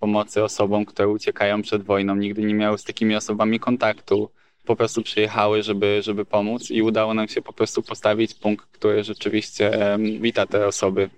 [0.00, 4.30] pomocy osobom, które uciekają przed wojną, nigdy nie miały z takimi osobami kontaktu
[4.64, 9.04] po prostu przyjechały, żeby, żeby pomóc i udało nam się po prostu postawić punkt, który
[9.04, 9.72] rzeczywiście
[10.20, 11.10] wita te osoby.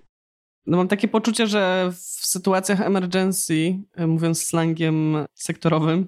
[0.65, 6.07] No mam takie poczucie, że w sytuacjach emergency, mówiąc slangiem sektorowym,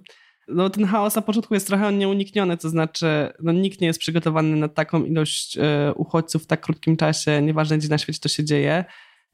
[0.49, 4.55] no ten chaos na początku jest trochę nieunikniony, to znaczy no nikt nie jest przygotowany
[4.55, 8.43] na taką ilość e, uchodźców w tak krótkim czasie, nieważne gdzie na świecie to się
[8.43, 8.85] dzieje.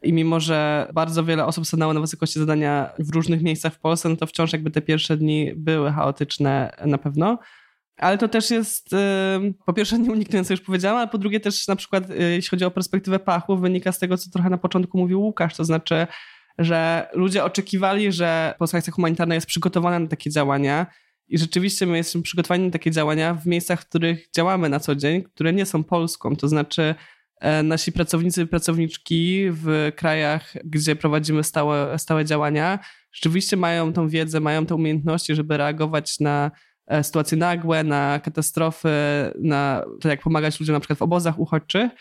[0.03, 4.09] I mimo, że bardzo wiele osób stanęło na wysokości zadania w różnych miejscach w Polsce,
[4.09, 7.39] no to wciąż jakby te pierwsze dni były chaotyczne na pewno.
[7.97, 8.89] Ale to też jest
[9.65, 12.65] po pierwsze nieuniknione, co już powiedziałam, ale po drugie też na przykład y, jeśli chodzi
[12.65, 16.07] o perspektywę pachu, wynika z tego, co trochę na początku mówił Łukasz, to znaczy,
[16.57, 20.85] że ludzie oczekiwali, że Polska Akcja Humanitarna jest przygotowana na takie działania
[21.27, 24.95] i rzeczywiście my jesteśmy przygotowani na takie działania w miejscach, w których działamy na co
[24.95, 26.95] dzień, które nie są Polską, to znaczy
[27.41, 32.79] e, nasi pracownicy i pracowniczki w krajach, gdzie prowadzimy stałe, stałe działania,
[33.11, 36.59] rzeczywiście mają tą wiedzę, mają te umiejętności, żeby reagować na E,
[37.01, 38.89] sytuacje nagłe, na katastrofy,
[39.39, 41.91] na to, jak pomagać ludziom na przykład w obozach uchodźczych,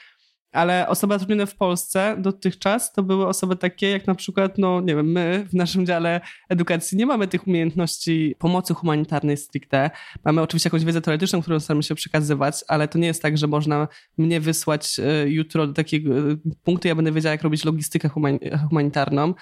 [0.55, 4.97] ale osoby zatrudnione w Polsce dotychczas to były osoby takie jak na przykład, no nie
[4.97, 9.91] wiem, my w naszym dziale edukacji nie mamy tych umiejętności pomocy humanitarnej stricte.
[10.25, 13.47] Mamy oczywiście jakąś wiedzę teoretyczną, którą staramy się przekazywać, ale to nie jest tak, że
[13.47, 18.09] można mnie wysłać e, jutro do takiego e, punktu, ja będę wiedziała, jak robić logistykę
[18.69, 19.35] humanitarną.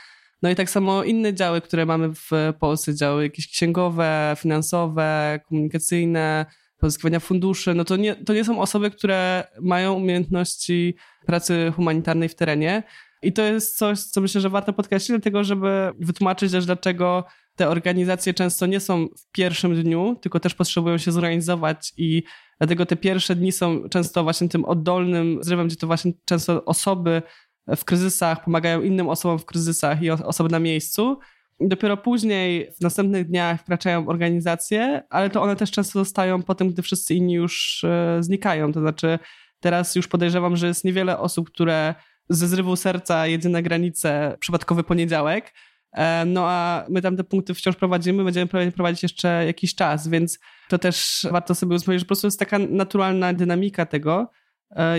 [0.43, 6.47] No i tak samo inne działy, które mamy w Polsce, działy jakieś księgowe, finansowe, komunikacyjne,
[6.79, 10.95] pozyskiwania funduszy, no to nie, to nie są osoby, które mają umiejętności
[11.27, 12.83] pracy humanitarnej w terenie,
[13.23, 17.25] I to jest coś, co myślę, że warto podkreślić, dlatego żeby wytłumaczyć też, dlaczego
[17.57, 22.23] te organizacje często nie są w pierwszym dniu, tylko też potrzebują się zorganizować i
[22.59, 27.23] dlatego te pierwsze dni są często właśnie tym oddolnym zrywem, gdzie to właśnie często osoby
[27.77, 31.19] w kryzysach pomagają innym osobom w kryzysach i osoby na miejscu.
[31.61, 36.71] Dopiero później, w następnych dniach wkraczają organizacje, ale to one też często zostają po tym,
[36.71, 38.73] gdy wszyscy inni już e, znikają.
[38.73, 39.19] To znaczy,
[39.61, 41.95] teraz już podejrzewam, że jest niewiele osób, które
[42.29, 45.53] ze zrywu serca jedzie na granicę przypadkowy poniedziałek,
[45.93, 50.39] e, no a my tam te punkty wciąż prowadzimy, będziemy prowadzić jeszcze jakiś czas, więc
[50.69, 54.31] to też warto sobie uzmysłowić, że po prostu jest taka naturalna dynamika tego,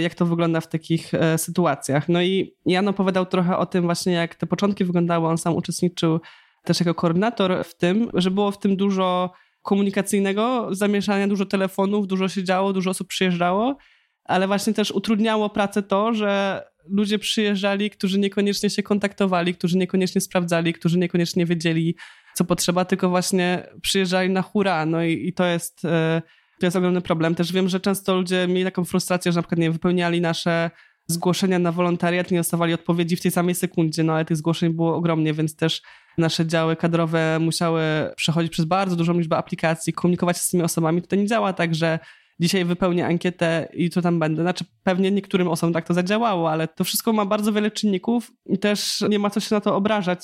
[0.01, 2.09] jak to wygląda w takich sytuacjach.
[2.09, 6.19] No i Jan opowiadał trochę o tym właśnie, jak te początki wyglądały, on sam uczestniczył
[6.63, 9.31] też jako koordynator w tym, że było w tym dużo
[9.61, 13.77] komunikacyjnego zamieszania, dużo telefonów, dużo się działo, dużo osób przyjeżdżało,
[14.23, 20.21] ale właśnie też utrudniało pracę to, że ludzie przyjeżdżali, którzy niekoniecznie się kontaktowali, którzy niekoniecznie
[20.21, 21.95] sprawdzali, którzy niekoniecznie wiedzieli,
[22.33, 24.85] co potrzeba, tylko właśnie przyjeżdżali na hura.
[24.85, 25.85] No i, i to jest.
[25.85, 26.21] E,
[26.63, 27.35] to jest ogromny problem.
[27.35, 30.71] Też wiem, że często ludzie mieli taką frustrację, że na przykład nie wypełniali nasze
[31.07, 34.95] zgłoszenia na wolontariat, nie dostawali odpowiedzi w tej samej sekundzie, no ale tych zgłoszeń było
[34.95, 35.81] ogromnie, więc też
[36.17, 37.81] nasze działy kadrowe musiały
[38.15, 41.01] przechodzić przez bardzo dużą liczbę aplikacji, komunikować się z tymi osobami.
[41.01, 41.99] To nie działa tak, że
[42.39, 44.41] dzisiaj wypełnię ankietę i tu tam będę.
[44.41, 48.59] Znaczy pewnie niektórym osobom tak to zadziałało, ale to wszystko ma bardzo wiele czynników i
[48.59, 50.19] też nie ma co się na to obrażać.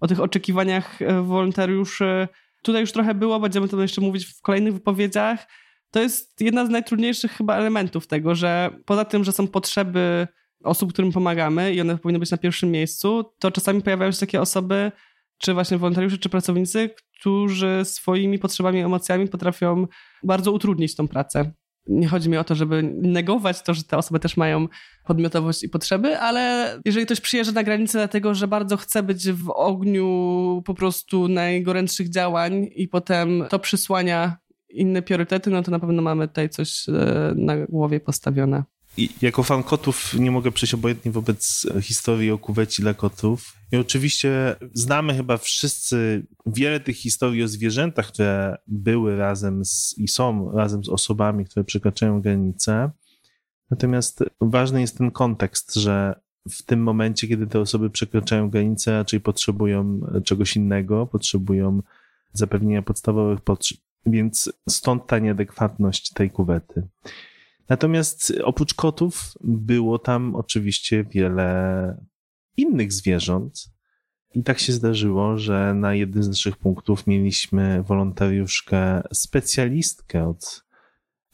[0.00, 2.28] O tych oczekiwaniach e, wolontariuszy
[2.62, 5.46] tutaj już trochę było, będziemy to jeszcze mówić w kolejnych wypowiedziach.
[5.90, 10.28] To jest jedna z najtrudniejszych chyba elementów tego, że poza tym, że są potrzeby
[10.64, 14.40] osób, którym pomagamy i one powinny być na pierwszym miejscu, to czasami pojawiają się takie
[14.40, 14.92] osoby,
[15.38, 19.86] czy właśnie wolontariusze, czy pracownicy, którzy swoimi potrzebami, emocjami potrafią
[20.22, 21.52] bardzo utrudnić tą pracę.
[21.86, 24.68] Nie chodzi mi o to, żeby negować to, że te osoby też mają
[25.04, 29.50] podmiotowość i potrzeby, ale jeżeli ktoś przyjeżdża na granicę dlatego, że bardzo chce być w
[29.50, 34.36] ogniu po prostu najgorętszych działań i potem to przysłania
[34.70, 38.64] inne priorytety, no to na pewno mamy tutaj coś e, na głowie postawione.
[38.96, 43.56] I jako fan kotów nie mogę przejść obojętnie wobec historii o kuweci dla kotów.
[43.72, 50.08] I oczywiście znamy chyba wszyscy wiele tych historii o zwierzętach, które były razem z, i
[50.08, 52.90] są razem z osobami, które przekraczają granice.
[53.70, 59.20] Natomiast ważny jest ten kontekst, że w tym momencie, kiedy te osoby przekraczają granicę, raczej
[59.20, 61.82] potrzebują czegoś innego, potrzebują
[62.32, 63.78] zapewnienia podstawowych potrzeb.
[64.06, 66.88] Więc stąd ta nieadekwatność tej kuwety.
[67.68, 71.96] Natomiast oprócz kotów było tam oczywiście wiele
[72.56, 73.70] innych zwierząt.
[74.34, 80.64] I tak się zdarzyło, że na jednym z naszych punktów mieliśmy wolontariuszkę, specjalistkę od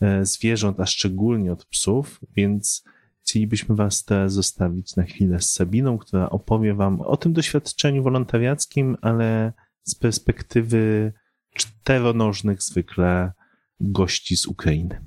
[0.00, 2.84] e, zwierząt, a szczególnie od psów, więc
[3.22, 8.96] chcielibyśmy Was teraz zostawić na chwilę z Sabiną, która opowie Wam o tym doświadczeniu wolontariackim,
[9.02, 11.12] ale z perspektywy
[11.54, 13.32] czteronożnych zwykle
[13.80, 15.00] gości z Ukrainy.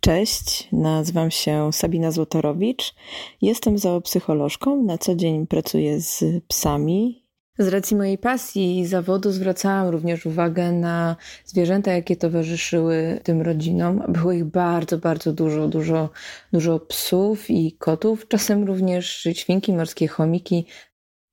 [0.00, 2.94] Cześć, nazywam się Sabina Złotorowicz.
[3.42, 4.82] Jestem zoopsycholożką.
[4.82, 7.22] Na co dzień pracuję z psami.
[7.58, 14.02] Z racji mojej pasji i zawodu zwracałam również uwagę na zwierzęta, jakie towarzyszyły tym rodzinom.
[14.08, 16.10] Było ich bardzo, bardzo dużo, dużo,
[16.52, 20.66] dużo psów i kotów, czasem również świnki, morskie chomiki.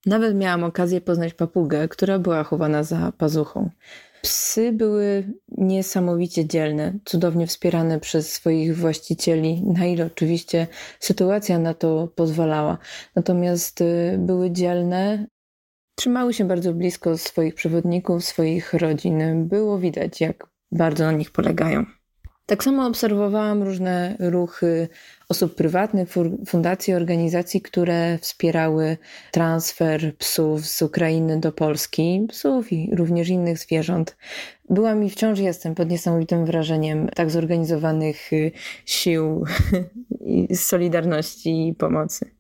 [0.06, 3.70] Nawet miałam okazję poznać papugę, która była chowana za pazuchą.
[4.22, 10.68] Psy były niesamowicie dzielne, cudownie wspierane przez swoich właścicieli, na ile oczywiście
[11.00, 12.78] sytuacja na to pozwalała.
[13.16, 15.28] Natomiast y, były dzielne,
[15.96, 19.48] trzymały się bardzo blisko swoich przewodników, swoich rodzin.
[19.48, 21.99] Było widać, jak bardzo na nich polegają.
[22.50, 24.88] Tak samo obserwowałam różne ruchy
[25.30, 26.10] osób prywatnych,
[26.48, 28.98] fundacji, organizacji, które wspierały
[29.32, 34.18] transfer psów z Ukrainy do Polski, psów i również innych zwierząt.
[34.70, 38.52] Byłam i wciąż jestem pod niesamowitym wrażeniem tak zorganizowanych y,
[38.86, 39.46] sił
[40.56, 42.39] solidarności i pomocy.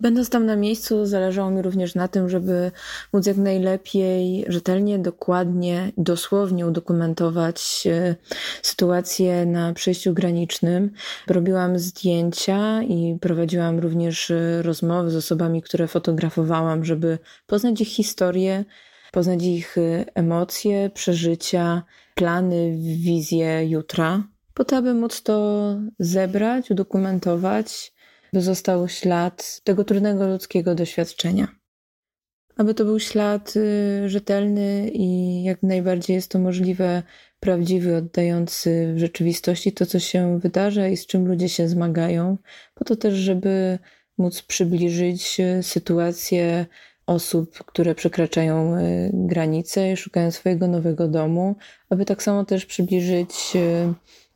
[0.00, 2.70] Będąc tam na miejscu, zależało mi również na tym, żeby
[3.12, 8.16] móc jak najlepiej, rzetelnie, dokładnie, dosłownie udokumentować e,
[8.62, 10.90] sytuację na przejściu granicznym.
[11.26, 18.64] Robiłam zdjęcia i prowadziłam również e, rozmowy z osobami, które fotografowałam, żeby poznać ich historię,
[19.12, 21.82] poznać ich e, emocje, przeżycia,
[22.14, 24.22] plany, wizje jutra,
[24.54, 27.92] po to, aby móc to zebrać, udokumentować
[28.32, 31.48] by został ślad tego trudnego ludzkiego doświadczenia.
[32.56, 37.02] Aby to był ślad y, rzetelny i jak najbardziej jest to możliwe,
[37.40, 42.38] prawdziwy, oddający w rzeczywistości to, co się wydarza i z czym ludzie się zmagają,
[42.74, 43.78] po to też, żeby
[44.18, 46.66] móc przybliżyć e, sytuację
[47.06, 51.56] osób, które przekraczają e, granice i szukają swojego nowego domu,
[51.90, 53.56] aby tak samo też przybliżyć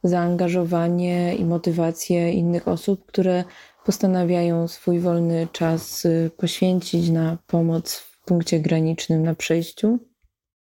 [0.02, 3.44] zaangażowanie i motywację innych osób, które
[3.84, 6.06] postanawiają swój wolny czas
[6.36, 9.98] poświęcić na pomoc w punkcie granicznym na przejściu.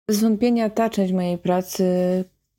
[0.08, 1.86] Bez wątpienia ta część mojej pracy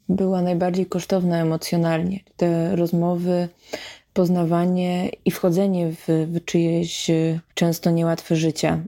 [0.09, 2.20] była najbardziej kosztowna emocjonalnie.
[2.36, 3.49] Te rozmowy,
[4.12, 7.11] poznawanie i wchodzenie w, w czyjeś
[7.55, 8.84] często niełatwe życie.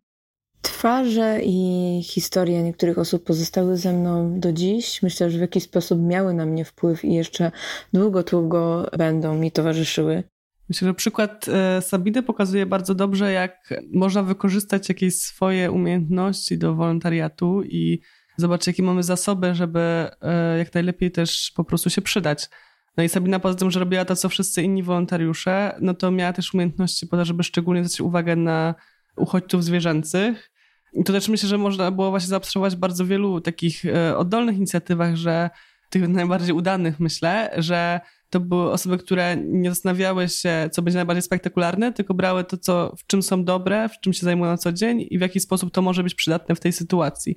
[0.62, 5.02] Twarze i historie niektórych osób pozostały ze mną do dziś.
[5.02, 7.52] Myślę, że w jakiś sposób miały na mnie wpływ i jeszcze
[7.92, 10.22] długo, długo będą mi towarzyszyły.
[10.68, 16.74] Myślę, że przykład e, Sabiny pokazuje bardzo dobrze, jak można wykorzystać jakieś swoje umiejętności do
[16.74, 18.00] wolontariatu i
[18.36, 19.80] zobaczyć, jakie mamy zasoby, żeby
[20.22, 22.48] e, jak najlepiej też po prostu się przydać.
[22.96, 26.32] No i Sabina poza tym, że robiła to, co wszyscy inni wolontariusze, no to miała
[26.32, 28.74] też umiejętności po to, żeby szczególnie zwrócić uwagę na
[29.16, 30.50] uchodźców zwierzęcych.
[30.92, 35.16] I to też myślę, że można było właśnie zaobserwować bardzo wielu takich e, oddolnych inicjatywach,
[35.16, 35.50] że
[35.90, 38.00] tych najbardziej udanych myślę, że
[38.30, 42.94] to były osoby, które nie zastanawiały się, co będzie najbardziej spektakularne, tylko brały to, co,
[42.98, 45.72] w czym są dobre, w czym się zajmują na co dzień i w jaki sposób
[45.72, 47.36] to może być przydatne w tej sytuacji.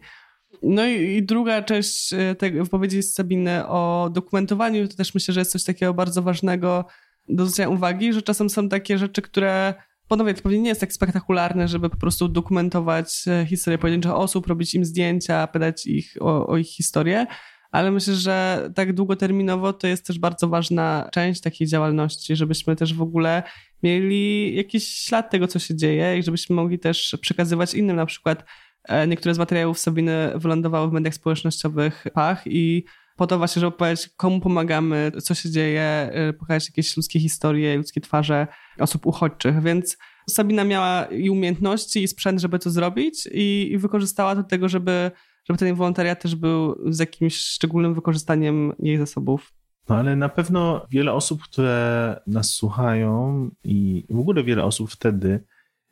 [0.63, 5.41] No i, i, druga część e, tej wypowiedzi Sabiny o dokumentowaniu, to też myślę, że
[5.41, 6.85] jest coś takiego bardzo ważnego
[7.29, 9.73] do zwrócenia uwagi, że czasem są takie rzeczy, które
[10.07, 14.47] ponownie to pewnie nie jest tak spektakularne, żeby po prostu dokumentować e, historię pojedynczych osób,
[14.47, 17.27] robić im zdjęcia, pytać ich o, o ich historię,
[17.72, 22.93] ale myślę, że tak długoterminowo to jest też bardzo ważna część takiej działalności, żebyśmy też
[22.93, 23.43] w ogóle
[23.84, 28.43] mieli jakiś ślad tego, co się dzieje i żebyśmy mogli też przekazywać innym na przykład
[28.84, 32.84] E, niektóre z materiałów Sabiny wylądowały w mediach społecznościowych Pach i
[33.15, 37.78] po to właśnie, żeby opowiedzieć, komu pomagamy, co się dzieje, e, pokazać jakieś ludzkie historie,
[37.78, 38.47] ludzkie twarze
[38.80, 39.61] osób uchodźczych.
[39.63, 39.97] Więc
[40.30, 44.70] Sabina miała i umiejętności, i sprzęt, żeby to zrobić i, i wykorzystała to do tego,
[44.70, 45.11] żeby,
[45.49, 49.53] żeby ten wolontariat też był z jakimś szczególnym wykorzystaniem jej zasobów.
[49.89, 55.43] No ale na pewno wiele osób, które nas słuchają i w ogóle wiele osób wtedy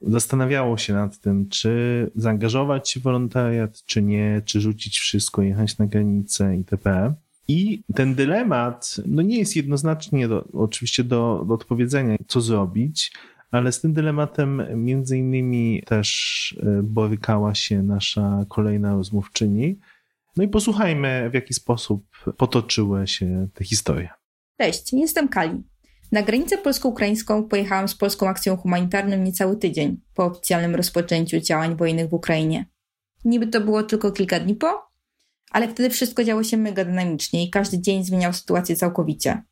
[0.01, 1.71] zastanawiało się nad tym, czy
[2.15, 7.13] zaangażować się w wolontariat, czy nie, czy rzucić wszystko, jechać na granicę itp.
[7.47, 13.11] I ten dylemat no nie jest jednoznacznie do, oczywiście do, do odpowiedzenia, co zrobić,
[13.51, 19.79] ale z tym dylematem między innymi też e, borykała się nasza kolejna rozmówczyni.
[20.37, 22.05] No i posłuchajmy, w jaki sposób
[22.37, 24.09] potoczyły się te historie.
[24.57, 25.63] Cześć, jestem Kali.
[26.11, 32.09] Na granicę polsko-ukraińską pojechałam z polską akcją humanitarną niecały tydzień po oficjalnym rozpoczęciu działań wojennych
[32.09, 32.65] w Ukrainie.
[33.25, 34.87] Niby to było tylko kilka dni po,
[35.51, 39.43] ale wtedy wszystko działo się mega dynamicznie i każdy dzień zmieniał sytuację całkowicie.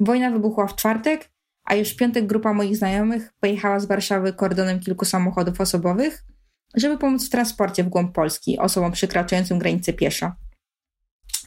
[0.00, 1.30] Wojna wybuchła w czwartek,
[1.64, 6.24] a już w piątek grupa moich znajomych pojechała z Warszawy kordonem kilku samochodów osobowych,
[6.74, 10.32] żeby pomóc w transporcie w głąb Polski osobom przekraczającym granicę pieszo.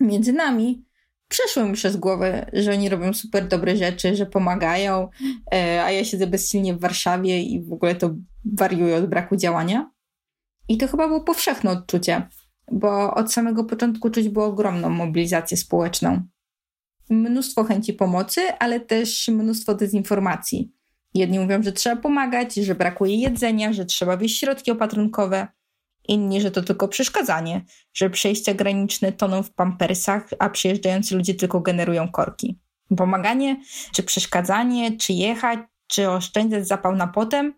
[0.02, 0.86] Między nami
[1.28, 5.10] przeszło mi przez głowę, że oni robią super dobre rzeczy, że pomagają,
[5.54, 8.16] e, a ja siedzę bezsilnie w Warszawie i w ogóle to
[8.46, 9.92] wariuję od braku działania.
[10.70, 12.28] I to chyba było powszechne odczucie,
[12.72, 16.22] bo od samego początku czuć było ogromną mobilizację społeczną.
[17.10, 20.72] Mnóstwo chęci pomocy, ale też mnóstwo dezinformacji.
[21.14, 25.48] Jedni mówią, że trzeba pomagać, że brakuje jedzenia, że trzeba wieść środki opatrunkowe,
[26.08, 31.62] inni, że to tylko przeszkadzanie, że przejścia graniczne toną w pampersach, a przyjeżdżający ludzie tylko
[31.62, 32.60] generują korki.
[32.98, 33.62] Pomaganie,
[33.94, 37.54] czy przeszkadzanie, czy jechać, czy oszczędzać zapał na potem.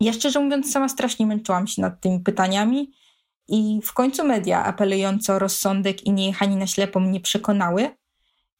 [0.00, 2.92] Ja szczerze mówiąc, sama strasznie męczyłam się nad tymi pytaniami
[3.48, 7.90] i w końcu media apelujące o rozsądek i niejechanie na ślepo mnie przekonały.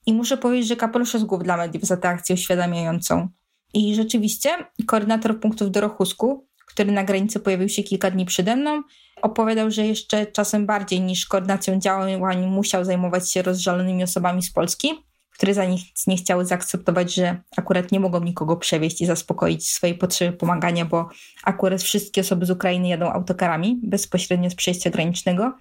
[0.09, 3.29] I muszę powiedzieć, że kapelusze z głów dla mediów za tę akcję uświadamiającą.
[3.75, 4.51] I rzeczywiście
[4.87, 8.83] koordynator punktów do Rochusku, który na granicy pojawił się kilka dni przede mną,
[9.23, 15.05] Opowiadał, że jeszcze czasem bardziej niż koordynacją działań musiał zajmować się rozżalonymi osobami z Polski,
[15.31, 19.99] które za nic nie chciały zaakceptować, że akurat nie mogą nikogo przewieźć i zaspokoić swojej
[19.99, 21.09] potrzeby pomagania, bo
[21.45, 25.53] akurat wszystkie osoby z Ukrainy jadą autokarami bezpośrednio z przejścia granicznego,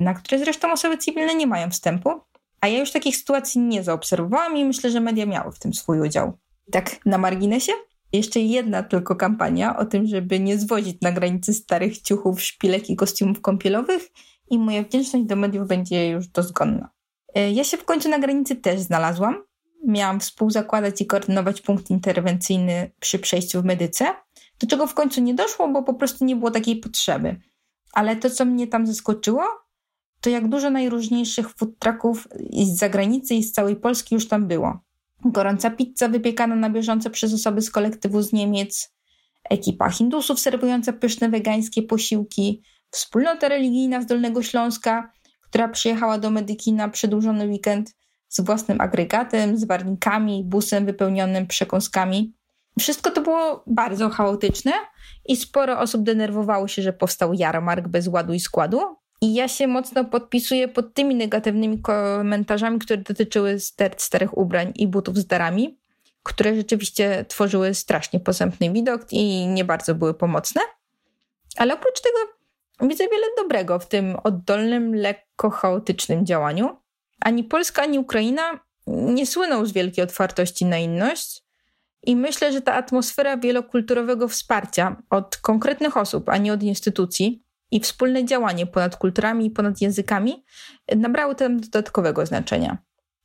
[0.00, 2.10] na które zresztą osoby cywilne nie mają wstępu.
[2.60, 6.00] A ja już takich sytuacji nie zaobserwowałam i myślę, że media miały w tym swój
[6.00, 6.38] udział.
[6.72, 7.72] Tak na marginesie,
[8.12, 12.96] jeszcze jedna tylko kampania o tym, żeby nie zwozić na granicy starych ciuchów, szpilek i
[12.96, 14.08] kostiumów kąpielowych
[14.50, 16.90] i moja wdzięczność do mediów będzie już dozgonna.
[17.34, 19.42] E, ja się w końcu na granicy też znalazłam.
[19.86, 24.04] Miałam współzakładać i koordynować punkt interwencyjny przy przejściu w medyce,
[24.60, 27.40] do czego w końcu nie doszło, bo po prostu nie było takiej potrzeby.
[27.92, 29.42] Ale to, co mnie tam zaskoczyło,
[30.20, 32.28] to jak dużo najróżniejszych food trucków
[32.62, 34.88] z zagranicy i z całej Polski już tam było
[35.24, 38.94] gorąca pizza wypiekana na bieżąco przez osoby z kolektywu z Niemiec,
[39.50, 45.12] ekipa Hindusów serwująca pyszne wegańskie posiłki, wspólnota religijna z Dolnego Śląska,
[45.42, 47.96] która przyjechała do Medyki na przedłużony weekend
[48.28, 52.34] z własnym agregatem, z warnikami, busem wypełnionym przekąskami.
[52.78, 54.72] Wszystko to było bardzo chaotyczne
[55.28, 58.80] i sporo osób denerwowało się, że powstał jarmark bez ładu i składu.
[59.20, 63.56] I ja się mocno podpisuję pod tymi negatywnymi komentarzami, które dotyczyły
[63.96, 65.78] starych ubrań i butów z darami,
[66.22, 70.60] które rzeczywiście tworzyły strasznie posępny widok i nie bardzo były pomocne.
[71.56, 72.18] Ale oprócz tego
[72.88, 76.76] widzę wiele dobrego w tym oddolnym, lekko chaotycznym działaniu.
[77.20, 81.42] Ani Polska, ani Ukraina nie słyną z wielkiej otwartości na inność.
[82.02, 87.80] I myślę, że ta atmosfera wielokulturowego wsparcia od konkretnych osób, a nie od instytucji, i
[87.80, 90.44] wspólne działanie ponad kulturami i ponad językami
[90.96, 92.78] nabrały tam dodatkowego znaczenia.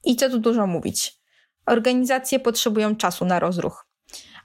[0.05, 1.19] I co tu dużo mówić?
[1.65, 3.87] Organizacje potrzebują czasu na rozruch,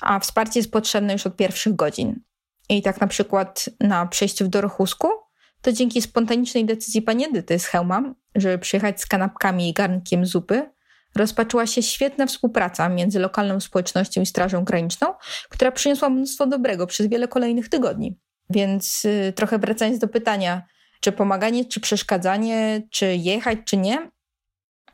[0.02, 2.20] a wsparcie jest potrzebne już od pierwszych godzin.
[2.68, 5.08] I tak na przykład na przejściu w Dorochusku,
[5.62, 10.70] to dzięki spontanicznej decyzji pani Edyty z Hełma, żeby przyjechać z kanapkami i garnkiem zupy,
[11.16, 15.14] rozpoczęła się świetna współpraca między lokalną społecznością i Strażą Graniczną,
[15.48, 18.18] która przyniosła mnóstwo dobrego przez wiele kolejnych tygodni.
[18.50, 20.62] Więc y, trochę wracając do pytania,
[21.00, 24.10] czy pomaganie, czy przeszkadzanie, czy jechać, czy nie,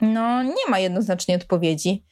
[0.01, 2.05] no nie ma jednoznacznej odpowiedzi.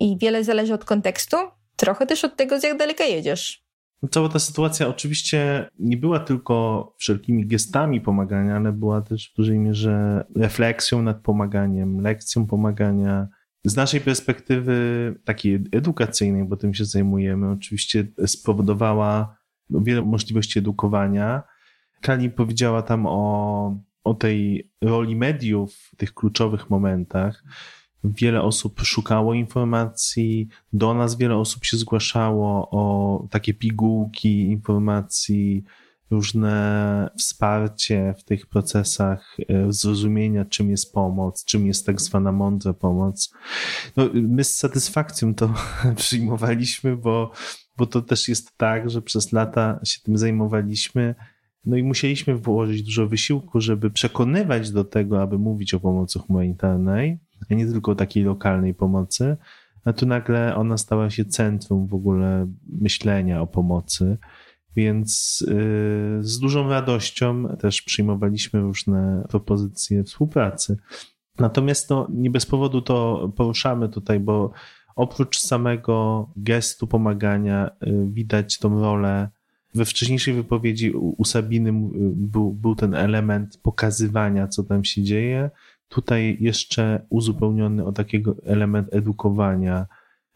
[0.00, 1.36] I wiele zależy od kontekstu,
[1.76, 3.68] trochę też od tego, z jak daleka jedziesz.
[4.10, 9.58] Cała ta sytuacja oczywiście nie była tylko wszelkimi gestami pomagania, ale była też w dużej
[9.58, 13.28] mierze refleksją nad pomaganiem, lekcją pomagania.
[13.64, 19.37] Z naszej perspektywy takiej edukacyjnej, bo tym się zajmujemy, oczywiście spowodowała
[19.70, 21.42] wiele możliwości edukowania.
[22.00, 27.44] Kali powiedziała tam o, o tej roli mediów w tych kluczowych momentach.
[28.04, 35.64] Wiele osób szukało informacji, do nas wiele osób się zgłaszało o takie pigułki informacji,
[36.10, 42.72] różne wsparcie w tych procesach e, zrozumienia, czym jest pomoc, czym jest tak zwana mądra
[42.72, 43.34] pomoc.
[43.96, 45.54] No, my z satysfakcją to
[45.96, 47.32] przyjmowaliśmy, bo,
[47.78, 51.14] bo to też jest tak, że przez lata się tym zajmowaliśmy.
[51.64, 57.18] No i musieliśmy włożyć dużo wysiłku, żeby przekonywać do tego, aby mówić o pomocy humanitarnej
[57.50, 59.36] a nie tylko takiej lokalnej pomocy.
[59.84, 64.16] A tu nagle ona stała się centrum w ogóle myślenia o pomocy.
[64.76, 65.54] Więc yy,
[66.20, 70.76] z dużą radością też przyjmowaliśmy różne propozycje współpracy.
[71.38, 74.50] Natomiast no, nie bez powodu to poruszamy tutaj, bo
[74.98, 79.28] oprócz samego gestu pomagania yy, widać tą rolę.
[79.74, 81.72] We wcześniejszej wypowiedzi u Sabiny
[82.14, 85.50] był, był ten element pokazywania, co tam się dzieje,
[85.88, 89.86] Tutaj jeszcze uzupełniony o takiego element edukowania.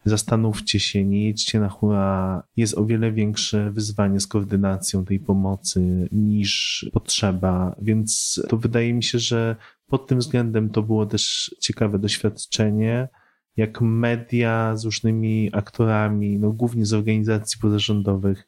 [0.05, 2.43] Zastanówcie się, nie jedźcie na hura.
[2.57, 9.03] Jest o wiele większe wyzwanie z koordynacją tej pomocy niż potrzeba, więc to wydaje mi
[9.03, 9.55] się, że
[9.87, 13.07] pod tym względem to było też ciekawe doświadczenie,
[13.57, 18.47] jak media z różnymi aktorami, no głównie z organizacji pozarządowych,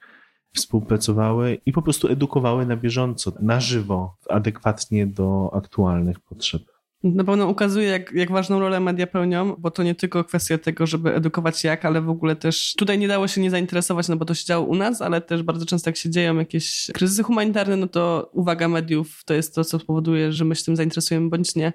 [0.56, 6.62] współpracowały i po prostu edukowały na bieżąco, na żywo, adekwatnie do aktualnych potrzeb.
[7.04, 10.88] Na pewno ukazuje, jak, jak ważną rolę media pełnią, bo to nie tylko kwestia tego,
[10.88, 14.26] żeby edukować jak, ale w ogóle też tutaj nie dało się nie zainteresować, no bo
[14.26, 17.76] to się działo u nas, ale też bardzo często jak się dzieją jakieś kryzysy humanitarne,
[17.78, 21.56] no to uwaga mediów to jest to, co powoduje, że my się tym zainteresujemy bądź
[21.56, 21.74] nie.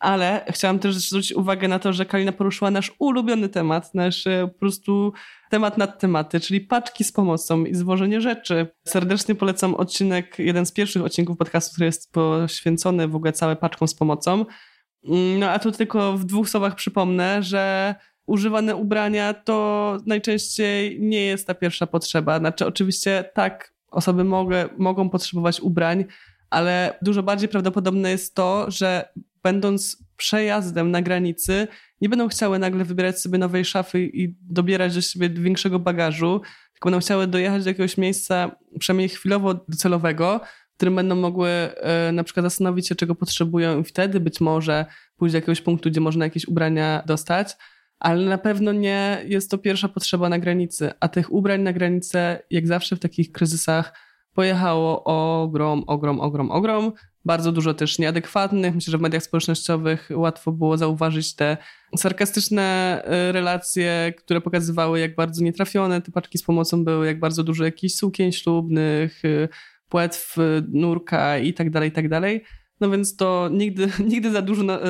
[0.00, 4.48] Ale chciałam też zwrócić uwagę na to, że Kalina poruszyła nasz ulubiony temat, nasz e,
[4.52, 5.12] po prostu
[5.50, 8.66] temat nad tematy, czyli paczki z pomocą i zwożenie rzeczy.
[8.88, 13.88] Serdecznie polecam odcinek, jeden z pierwszych odcinków podcastu, który jest poświęcony w ogóle całej paczkom
[13.88, 14.44] z pomocą.
[15.08, 17.94] Mm, no a tu tylko w dwóch słowach przypomnę, że
[18.26, 22.38] używane ubrania to najczęściej nie jest ta pierwsza potrzeba.
[22.38, 26.04] Znaczy, oczywiście tak, osoby mogę, mogą potrzebować ubrań,
[26.50, 29.08] ale dużo bardziej prawdopodobne jest to, że
[29.44, 31.68] będąc przejazdem na granicy,
[32.00, 36.40] nie będą chciały nagle wybierać sobie nowej szafy i dobierać do siebie większego bagażu,
[36.72, 40.40] tylko będą chciały dojechać do jakiegoś miejsca, przynajmniej chwilowo docelowego,
[40.72, 44.86] w którym będą mogły e, na przykład zastanowić się, czego potrzebują i wtedy być może
[45.16, 47.56] pójść do jakiegoś punktu, gdzie można jakieś ubrania dostać,
[47.98, 52.42] ale na pewno nie jest to pierwsza potrzeba na granicy, a tych ubrań na granicę,
[52.50, 53.92] jak zawsze w takich kryzysach,
[54.34, 56.92] pojechało ogrom, ogrom, ogrom, ogrom.
[57.24, 58.74] Bardzo dużo też nieadekwatnych.
[58.74, 61.56] Myślę, że w mediach społecznościowych łatwo było zauważyć te
[61.96, 62.62] sarkastyczne
[63.04, 67.64] e, relacje, które pokazywały, jak bardzo nietrafione te paczki z pomocą były, jak bardzo dużo
[67.64, 69.48] jakichś sukien ślubnych, e,
[69.88, 70.36] płetw,
[70.68, 72.44] nurka i tak dalej, tak dalej.
[72.80, 74.80] No więc to nigdy, nigdy za dużo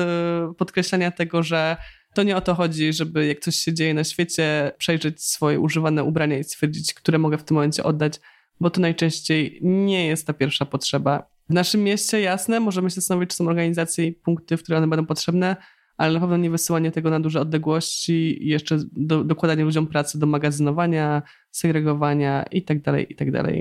[0.57, 1.77] podkreślania tego, że
[2.15, 6.03] To nie o to chodzi, żeby jak coś się dzieje na świecie, przejrzeć swoje używane
[6.03, 8.19] ubrania i stwierdzić, które mogę w tym momencie oddać,
[8.59, 11.34] bo to najczęściej nie jest ta pierwsza potrzeba.
[11.49, 14.87] W naszym mieście, jasne, możemy się zastanowić, czy są organizacje i punkty, w które one
[14.87, 15.55] będą potrzebne,
[15.97, 20.19] ale na pewno nie wysyłanie tego na duże odległości i jeszcze do, dokładanie ludziom pracy
[20.19, 21.21] do magazynowania,
[21.51, 23.43] segregowania itd., tak itd.
[23.43, 23.55] Tak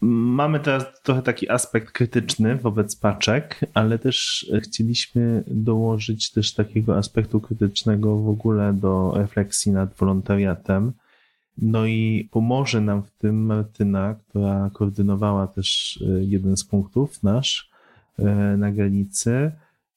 [0.00, 7.40] Mamy teraz trochę taki aspekt krytyczny wobec paczek, ale też chcieliśmy dołożyć też takiego aspektu
[7.40, 10.92] krytycznego w ogóle do refleksji nad wolontariatem.
[11.58, 17.70] No i pomoże nam w tym Martyna, która koordynowała też e, jeden z punktów nasz
[18.18, 18.24] e,
[18.56, 19.52] na granicy.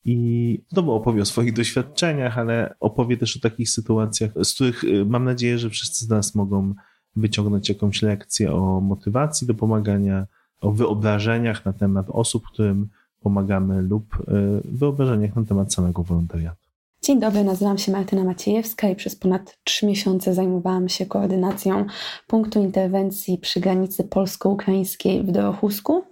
[0.06, 5.06] I znowu opowie o swoich doświadczeniach, ale opowie też o takich sytuacjach, z których e,
[5.06, 6.74] mam nadzieję, że wszyscy z nas mogą
[7.16, 10.28] wyciągnąć jakąś lekcję o motywacji do pomagania,
[10.62, 12.88] o wyobrażeniach na temat osób, którym
[13.22, 14.18] pomagamy lub
[14.66, 16.67] wyobrażeniach na temat samego wolontariatu.
[17.08, 21.86] Dzień dobry, nazywam się Martyna Maciejewska i przez ponad trzy miesiące zajmowałam się koordynacją
[22.28, 26.04] punktu interwencji przy granicy polsko-ukraińskiej w Dorochusku.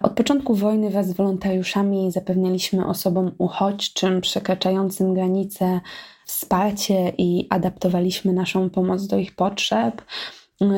[0.00, 5.80] Od początku wojny wraz z wolontariuszami zapewnialiśmy osobom uchodźczym przekraczającym granice
[6.26, 10.02] wsparcie i adaptowaliśmy naszą pomoc do ich potrzeb.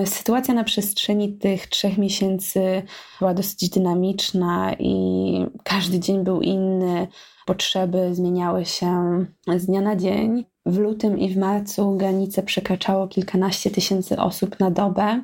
[0.04, 2.82] Sytuacja na przestrzeni tych trzech miesięcy
[3.18, 7.08] była dosyć dynamiczna i każdy dzień był inny.
[7.46, 8.86] Potrzeby zmieniały się
[9.56, 10.44] z dnia na dzień.
[10.66, 15.22] W lutym i w marcu granice przekraczało kilkanaście tysięcy osób na dobę.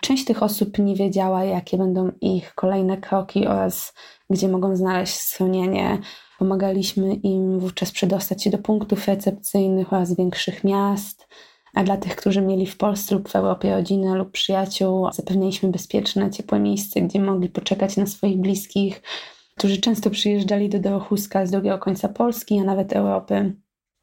[0.00, 3.94] Część tych osób nie wiedziała, jakie będą ich kolejne kroki oraz
[4.30, 5.98] gdzie mogą znaleźć schronienie.
[6.38, 11.28] Pomagaliśmy im wówczas przedostać się do punktów recepcyjnych oraz większych miast.
[11.74, 16.30] A dla tych, którzy mieli w Polsce lub w Europie rodzinę lub przyjaciół, zapewniliśmy bezpieczne,
[16.30, 19.02] ciepłe miejsce, gdzie mogli poczekać na swoich bliskich,
[19.56, 23.54] którzy często przyjeżdżali do Dorochuska z drugiego końca Polski, a nawet Europy.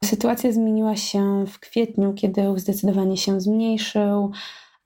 [0.04, 4.30] Sytuacja zmieniła się w kwietniu, kiedy ruch zdecydowanie się zmniejszył,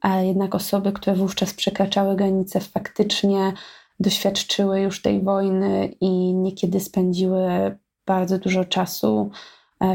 [0.01, 3.53] a jednak osoby, które wówczas przekraczały granice, faktycznie
[4.01, 7.77] doświadczyły już tej wojny i niekiedy spędziły
[8.07, 9.31] bardzo dużo czasu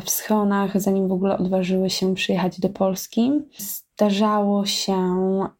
[0.04, 3.32] w schronach, zanim w ogóle odważyły się przyjechać do Polski.
[3.58, 4.98] Zdarzało się,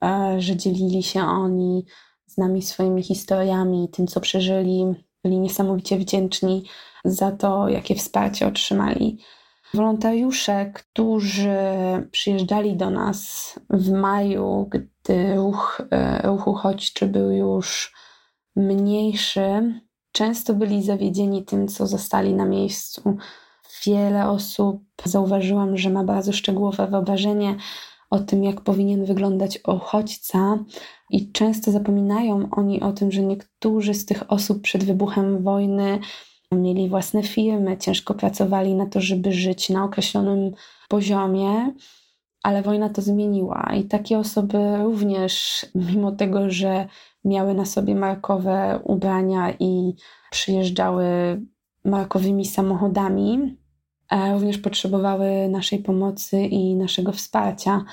[0.04, 1.86] e, że dzielili się oni
[2.28, 4.86] z nami swoimi historiami, tym co przeżyli.
[5.24, 6.64] Byli niesamowicie wdzięczni
[7.06, 9.18] za to, jakie wsparcie otrzymali.
[9.74, 11.58] Wolontariusze, którzy
[12.12, 17.94] przyjeżdżali do nas w maju, gdy ruch, e, ruch uchodźczy był już
[18.56, 23.18] mniejszy, często byli zawiedzieni tym, co zostali na miejscu.
[23.86, 27.56] Wiele osób zauważyłam, że ma bardzo szczegółowe wyobrażenie
[28.10, 30.58] o tym, jak powinien wyglądać uchodźca,
[31.12, 36.00] i często zapominają oni o tym, że niektórzy z tych osób przed wybuchem wojny
[36.52, 40.52] mieli własne firmy, ciężko pracowali na to, żeby żyć na określonym
[40.90, 41.74] poziomie,
[42.44, 43.72] ale wojna to zmieniła.
[43.78, 46.88] I takie osoby również, mimo tego, że
[47.26, 49.94] miały na sobie markowe ubrania i
[50.32, 51.06] przyjeżdżały
[51.86, 53.58] markowymi samochodami,
[54.34, 57.86] również potrzebowały naszej pomocy i naszego wsparcia.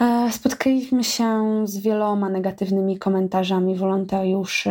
[0.00, 4.70] E, spotkaliśmy się z wieloma negatywnymi komentarzami wolontariuszy,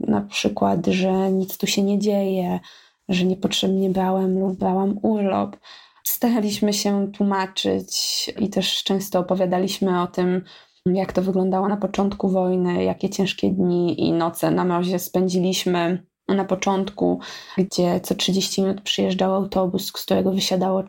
[0.00, 2.60] na przykład, że nic tu się nie dzieje,
[3.08, 5.56] że niepotrzebnie brałem lub brałam urlop.
[6.04, 10.44] Staraliśmy się tłumaczyć i też często opowiadaliśmy o tym,
[10.86, 16.44] jak to wyglądało na początku wojny, jakie ciężkie dni i noce na mrozie spędziliśmy na
[16.44, 17.20] początku,
[17.58, 20.82] gdzie co 30 minut przyjeżdżał autobus, z którego wysiadało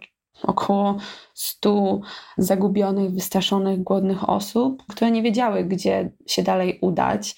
[0.44, 0.98] około
[1.34, 2.00] 100
[2.38, 7.36] zagubionych, wystraszonych, głodnych osób, które nie wiedziały, gdzie się dalej udać.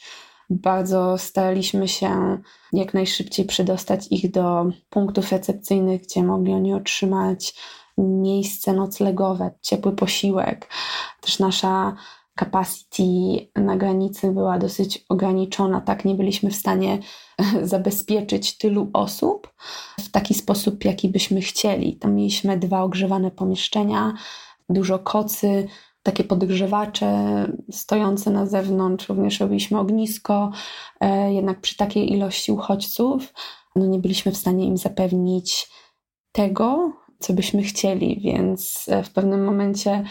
[0.50, 2.38] Bardzo staraliśmy się
[2.74, 7.54] jak najszybciej przedostać ich do punktów recepcyjnych, gdzie mogli oni otrzymać
[7.98, 10.70] miejsce noclegowe, ciepły posiłek.
[11.22, 11.96] Też nasza
[12.40, 13.04] capacity
[13.56, 17.00] na granicy była dosyć ograniczona, tak nie byliśmy w stanie
[17.64, 19.54] zabezpieczyć tylu osób
[20.00, 21.98] w taki sposób, jaki byśmy chcieli.
[21.98, 24.14] Tam mieliśmy dwa ogrzewane pomieszczenia,
[24.70, 25.68] dużo kocy,
[26.04, 30.52] takie podgrzewacze stojące na zewnątrz, również robiliśmy ognisko,
[31.00, 33.34] e, jednak przy takiej ilości uchodźców
[33.76, 35.72] no nie byliśmy w stanie im zapewnić
[36.32, 40.04] tego, co byśmy chcieli, więc e, w pewnym momencie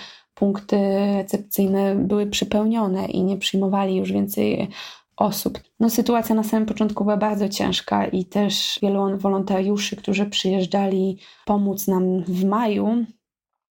[0.43, 0.77] punkty
[1.17, 4.69] recepcyjne były przypełnione i nie przyjmowali już więcej
[5.17, 5.61] osób.
[5.81, 11.89] No, sytuacja na samym początku była bardzo ciężka i też wielu wolontariuszy, którzy przyjeżdżali pomóc
[11.89, 13.05] nam w maju,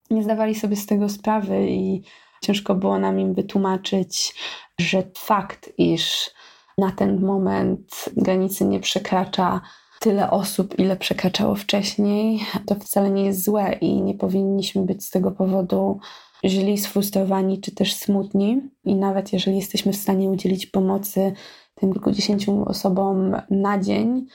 [0.09, 2.03] nie zdawali sobie z tego sprawy i
[2.41, 4.35] ciężko było nam im wytłumaczyć,
[4.79, 6.31] że fakt, iż
[6.77, 9.61] na ten moment granicy nie przekracza
[9.99, 15.09] tyle osób, ile przekraczało wcześniej, to wcale nie jest złe i nie powinniśmy być z
[15.09, 15.99] tego powodu
[16.45, 18.61] źli, sfrustrowani czy też smutni.
[18.83, 21.33] I nawet jeżeli jesteśmy w stanie udzielić pomocy
[21.75, 24.25] tym kilkudziesięciu osobom na dzień,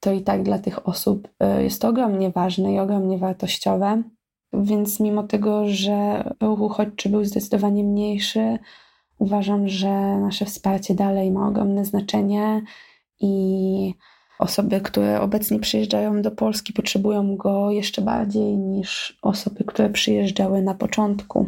[0.00, 4.02] to i tak dla tych osób y, jest to ogromnie ważne i ogromnie wartościowe.
[4.52, 8.58] Więc mimo tego, że ruch uchodźczy był zdecydowanie mniejszy,
[9.18, 12.62] uważam, że nasze wsparcie dalej ma ogromne znaczenie
[13.20, 13.94] i
[14.38, 20.74] osoby, które obecnie przyjeżdżają do Polski, potrzebują go jeszcze bardziej niż osoby, które przyjeżdżały na
[20.74, 21.46] początku.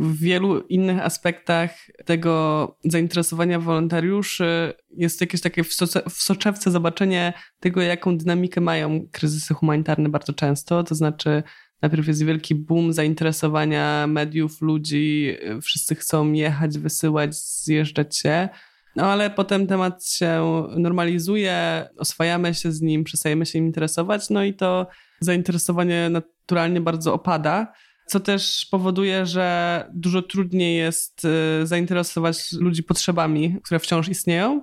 [0.00, 1.70] W wielu innych aspektach
[2.04, 5.68] tego zainteresowania wolontariuszy jest jakieś takie w,
[6.10, 10.84] w soczewce zobaczenie tego, jaką dynamikę mają kryzysy humanitarne bardzo często.
[10.84, 11.42] To znaczy,
[11.82, 18.48] najpierw jest wielki boom zainteresowania mediów, ludzi, wszyscy chcą jechać, wysyłać, zjeżdżać się.
[18.96, 20.42] No ale potem temat się
[20.76, 24.86] normalizuje, oswajamy się z nim, przestajemy się nim interesować, no i to
[25.20, 27.72] zainteresowanie naturalnie bardzo opada
[28.10, 31.24] co też powoduje, że dużo trudniej jest
[31.62, 34.62] y, zainteresować ludzi potrzebami, które wciąż istnieją.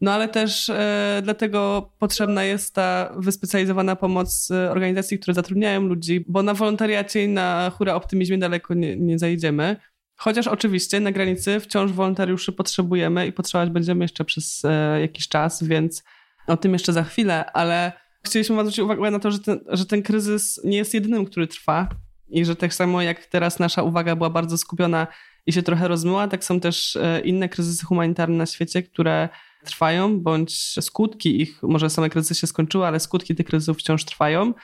[0.00, 6.24] No ale też e, dlatego potrzebna jest ta wyspecjalizowana pomoc y, organizacji, które zatrudniają ludzi,
[6.28, 9.76] bo na wolontariacie i na hura optymizmie daleko nie, nie zajdziemy.
[10.16, 15.62] Chociaż oczywiście na granicy wciąż wolontariuszy potrzebujemy i potrzebować będziemy jeszcze przez e, jakiś czas,
[15.62, 16.04] więc
[16.46, 17.92] o tym jeszcze za chwilę, ale
[18.24, 21.88] chcieliśmy zwrócić uwagę na to, że ten, że ten kryzys nie jest jedynym, który trwa
[22.30, 25.06] i że tak samo jak teraz nasza uwaga była bardzo skupiona
[25.46, 29.28] i się trochę rozmyła, tak są też e, inne kryzysy humanitarne na świecie, które
[29.64, 34.54] trwają, bądź skutki ich, może same kryzysy się skończyły, ale skutki tych kryzysów wciąż trwają,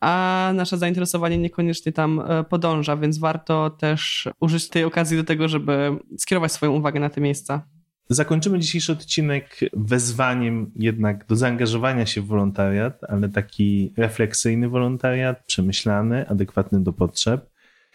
[0.00, 5.48] a nasze zainteresowanie niekoniecznie tam e, podąża, więc warto też użyć tej okazji do tego,
[5.48, 7.73] żeby skierować swoją uwagę na te miejsca.
[8.08, 16.28] Zakończymy dzisiejszy odcinek wezwaniem jednak do zaangażowania się w wolontariat, ale taki refleksyjny wolontariat, przemyślany,
[16.28, 17.50] adekwatny do potrzeb.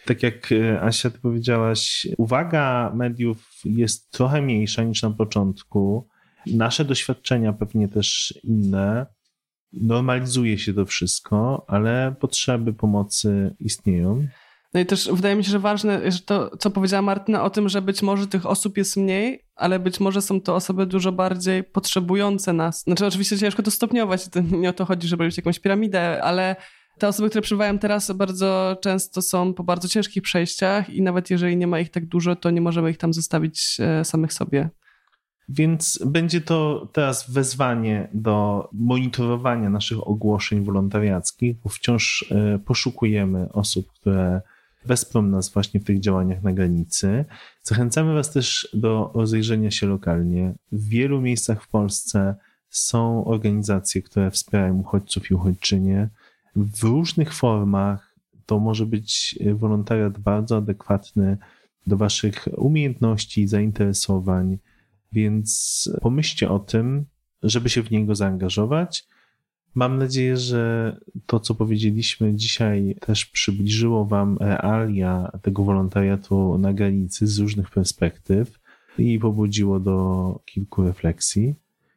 [0.06, 6.08] Tak jak e, Asia, ty powiedziałaś, uwaga mediów jest trochę mniejsza niż na początku.
[6.46, 9.06] Nasze doświadczenia pewnie też inne.
[9.74, 14.28] Normalizuje się to wszystko, ale potrzeby pomocy istnieją.
[14.74, 17.70] No i też wydaje mi się, że ważne jest to, co powiedziała Martyna o tym,
[17.70, 21.64] że być może tych osób jest mniej, ale być może są to osoby dużo bardziej
[21.64, 22.84] potrzebujące nas.
[22.84, 26.56] Znaczy oczywiście ciężko to stopniować, to nie o to chodzi, żeby robić jakąś piramidę, ale
[27.00, 31.58] te osoby, które przybywają teraz bardzo często są po bardzo ciężkich przejściach i nawet jeżeli
[31.58, 34.70] nie ma ich tak dużo, to nie możemy ich tam zostawić e, samych sobie.
[35.50, 43.88] Więc będzie to teraz wezwanie do monitorowania naszych ogłoszeń wolontariackich, bo wciąż e, poszukujemy osób,
[43.94, 44.42] które
[44.86, 47.26] wesprą nas właśnie w tych działaniach na granicy.
[47.64, 50.54] Zachęcamy Was też do rozejrzenia się lokalnie.
[50.72, 52.36] W wielu miejscach w Polsce
[52.70, 56.10] są organizacje, które wspierają uchodźców i uchodźczynie
[56.56, 58.16] w różnych formach.
[58.46, 61.38] To może być wolontariat bardzo adekwatny
[61.88, 64.58] do Waszych umiejętności, zainteresowań,
[65.12, 67.06] więc pomyślcie o tym,
[67.44, 69.08] żeby się w niego zaangażować.
[69.76, 70.96] Mam nadzieję, że
[71.26, 78.60] to, co powiedzieliśmy dzisiaj, też przybliżyło Wam realia tego wolontariatu na granicy z różnych perspektyw
[78.98, 81.56] i pobudziło do kilku refleksji.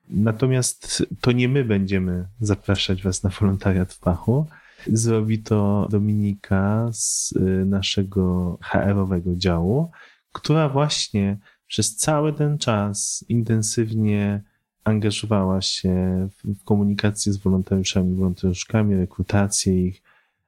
[0.09, 4.47] Natomiast to nie my będziemy zapraszać Was na wolontariat w Pachu.
[4.87, 9.91] Zrobi to Dominika z y, naszego HR-owego działu,
[10.33, 14.43] która właśnie przez cały ten czas intensywnie
[14.85, 20.03] angażowała się w komunikację z wolontariuszami, wolontariuszkami, rekrutację ich,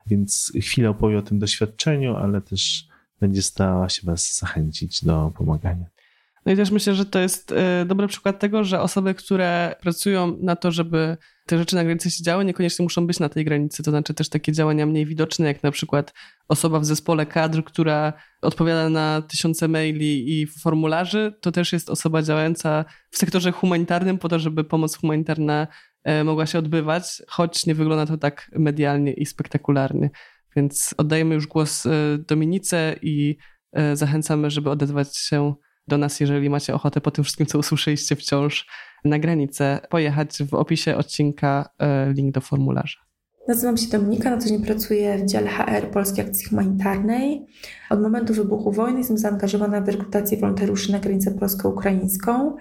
[0.07, 2.89] więc chwilę opowie o tym doświadczeniu, ale też
[3.21, 5.94] będzie starała się Was zachęcić do pomagania.
[6.47, 10.37] No i też myślę, że to jest y, dobry przykład tego, że osoby, które pracują
[10.41, 11.17] na to, żeby
[11.47, 13.83] te rzeczy na granicy się działy, niekoniecznie muszą być na tej granicy.
[13.83, 16.13] To znaczy też takie działania mniej widoczne, jak na przykład
[16.49, 22.23] osoba w zespole kadr, która odpowiada na tysiące maili i formularzy, to też jest osoba
[22.23, 25.67] działająca w sektorze humanitarnym po to, żeby pomoc humanitarna
[26.05, 30.11] e, mogła się odbywać, choć nie wygląda to tak medialnie i spektakularnie.
[30.57, 33.37] Więc oddajemy już głos e, Dominice i
[33.73, 35.55] e, zachęcamy, żeby odezwać się
[35.89, 38.67] do nas, jeżeli macie ochotę po tym wszystkim, co usłyszeliście wciąż
[39.05, 42.99] na granicę, pojechać w opisie odcinka e, link do formularza.
[43.49, 47.47] Nazywam się Dominika, na co dzień pracuję w dziale HR Polskiej Akcji Humanitarnej.
[47.91, 52.57] Od momentu wybuchu wojny jestem zaangażowana w rekrutację wolontariuszy na granicę polsko-ukraińską.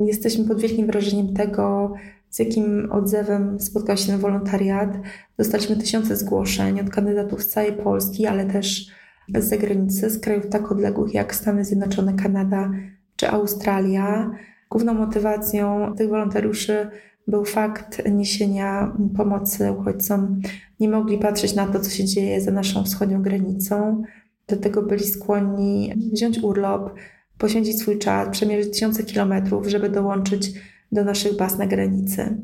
[0.00, 1.94] Jesteśmy pod wielkim wrażeniem tego,
[2.30, 4.90] z jakim odzewem spotkał się ten wolontariat.
[5.38, 8.86] Dostaliśmy tysiące zgłoszeń od kandydatów z całej Polski, ale też
[9.34, 12.70] z zagranicy, z krajów tak odległych jak Stany Zjednoczone, Kanada
[13.16, 14.30] czy Australia.
[14.70, 16.90] Główną motywacją tych wolontariuszy
[17.28, 20.40] był fakt niesienia pomocy uchodźcom.
[20.80, 24.02] Nie mogli patrzeć na to, co się dzieje za naszą wschodnią granicą.
[24.48, 26.94] Do tego byli skłonni wziąć urlop,
[27.38, 30.52] poświęcić swój czas, przemierzyć tysiące kilometrów, żeby dołączyć
[30.92, 32.36] do naszych baz na granicy.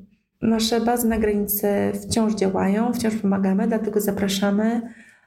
[0.43, 1.69] Nasze bazy na granicy
[2.03, 4.83] wciąż działają, wciąż pomagamy, dlatego zapraszamy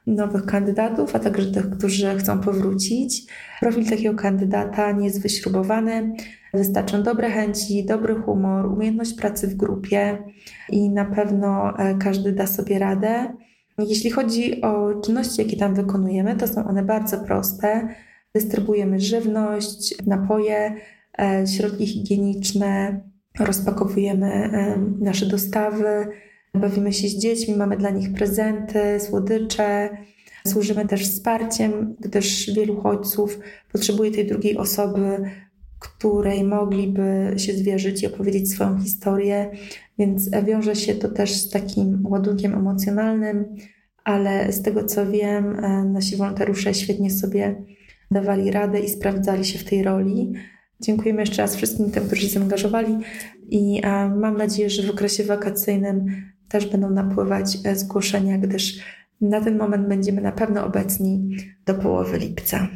[0.06, 3.22] nowych kandydatów, a także tych, którzy chcą powrócić.
[3.60, 6.12] Profil takiego kandydata nie jest wyśrubowany.
[6.54, 10.18] Wystarczą dobre chęci, dobry humor, umiejętność pracy w grupie
[10.70, 13.36] i na pewno e, każdy da sobie radę.
[13.78, 17.88] Jeśli chodzi o czynności, jakie tam wykonujemy, to są one bardzo proste.
[18.34, 20.74] Dystrybuujemy żywność, napoje,
[21.18, 23.00] e, środki higieniczne,
[23.38, 26.06] rozpakowujemy e, nasze dostawy,
[26.56, 29.96] bawimy się z dziećmi, mamy dla nich prezenty, słodycze.
[30.46, 33.38] Służymy też wsparciem, gdyż wielu uchodźców
[33.72, 35.30] potrzebuje tej drugiej osoby,
[35.78, 39.50] której mogliby się zwierzyć i opowiedzieć swoją historię,
[39.98, 43.56] więc wiąże się to też z takim ładunkiem emocjonalnym,
[44.04, 47.62] ale z tego co wiem, e, nasi wolontariusze świetnie sobie
[48.10, 50.32] dawali radę i sprawdzali się w tej roli.
[50.80, 52.98] Dziękujemy jeszcze raz wszystkim tym, którzy się zaangażowali
[53.48, 56.06] i e, mam nadzieję, że w okresie wakacyjnym
[56.48, 58.80] też będą napływać e, zgłoszenia, gdyż
[59.20, 61.36] na ten moment będziemy na pewno obecni
[61.66, 62.68] do połowy lipca.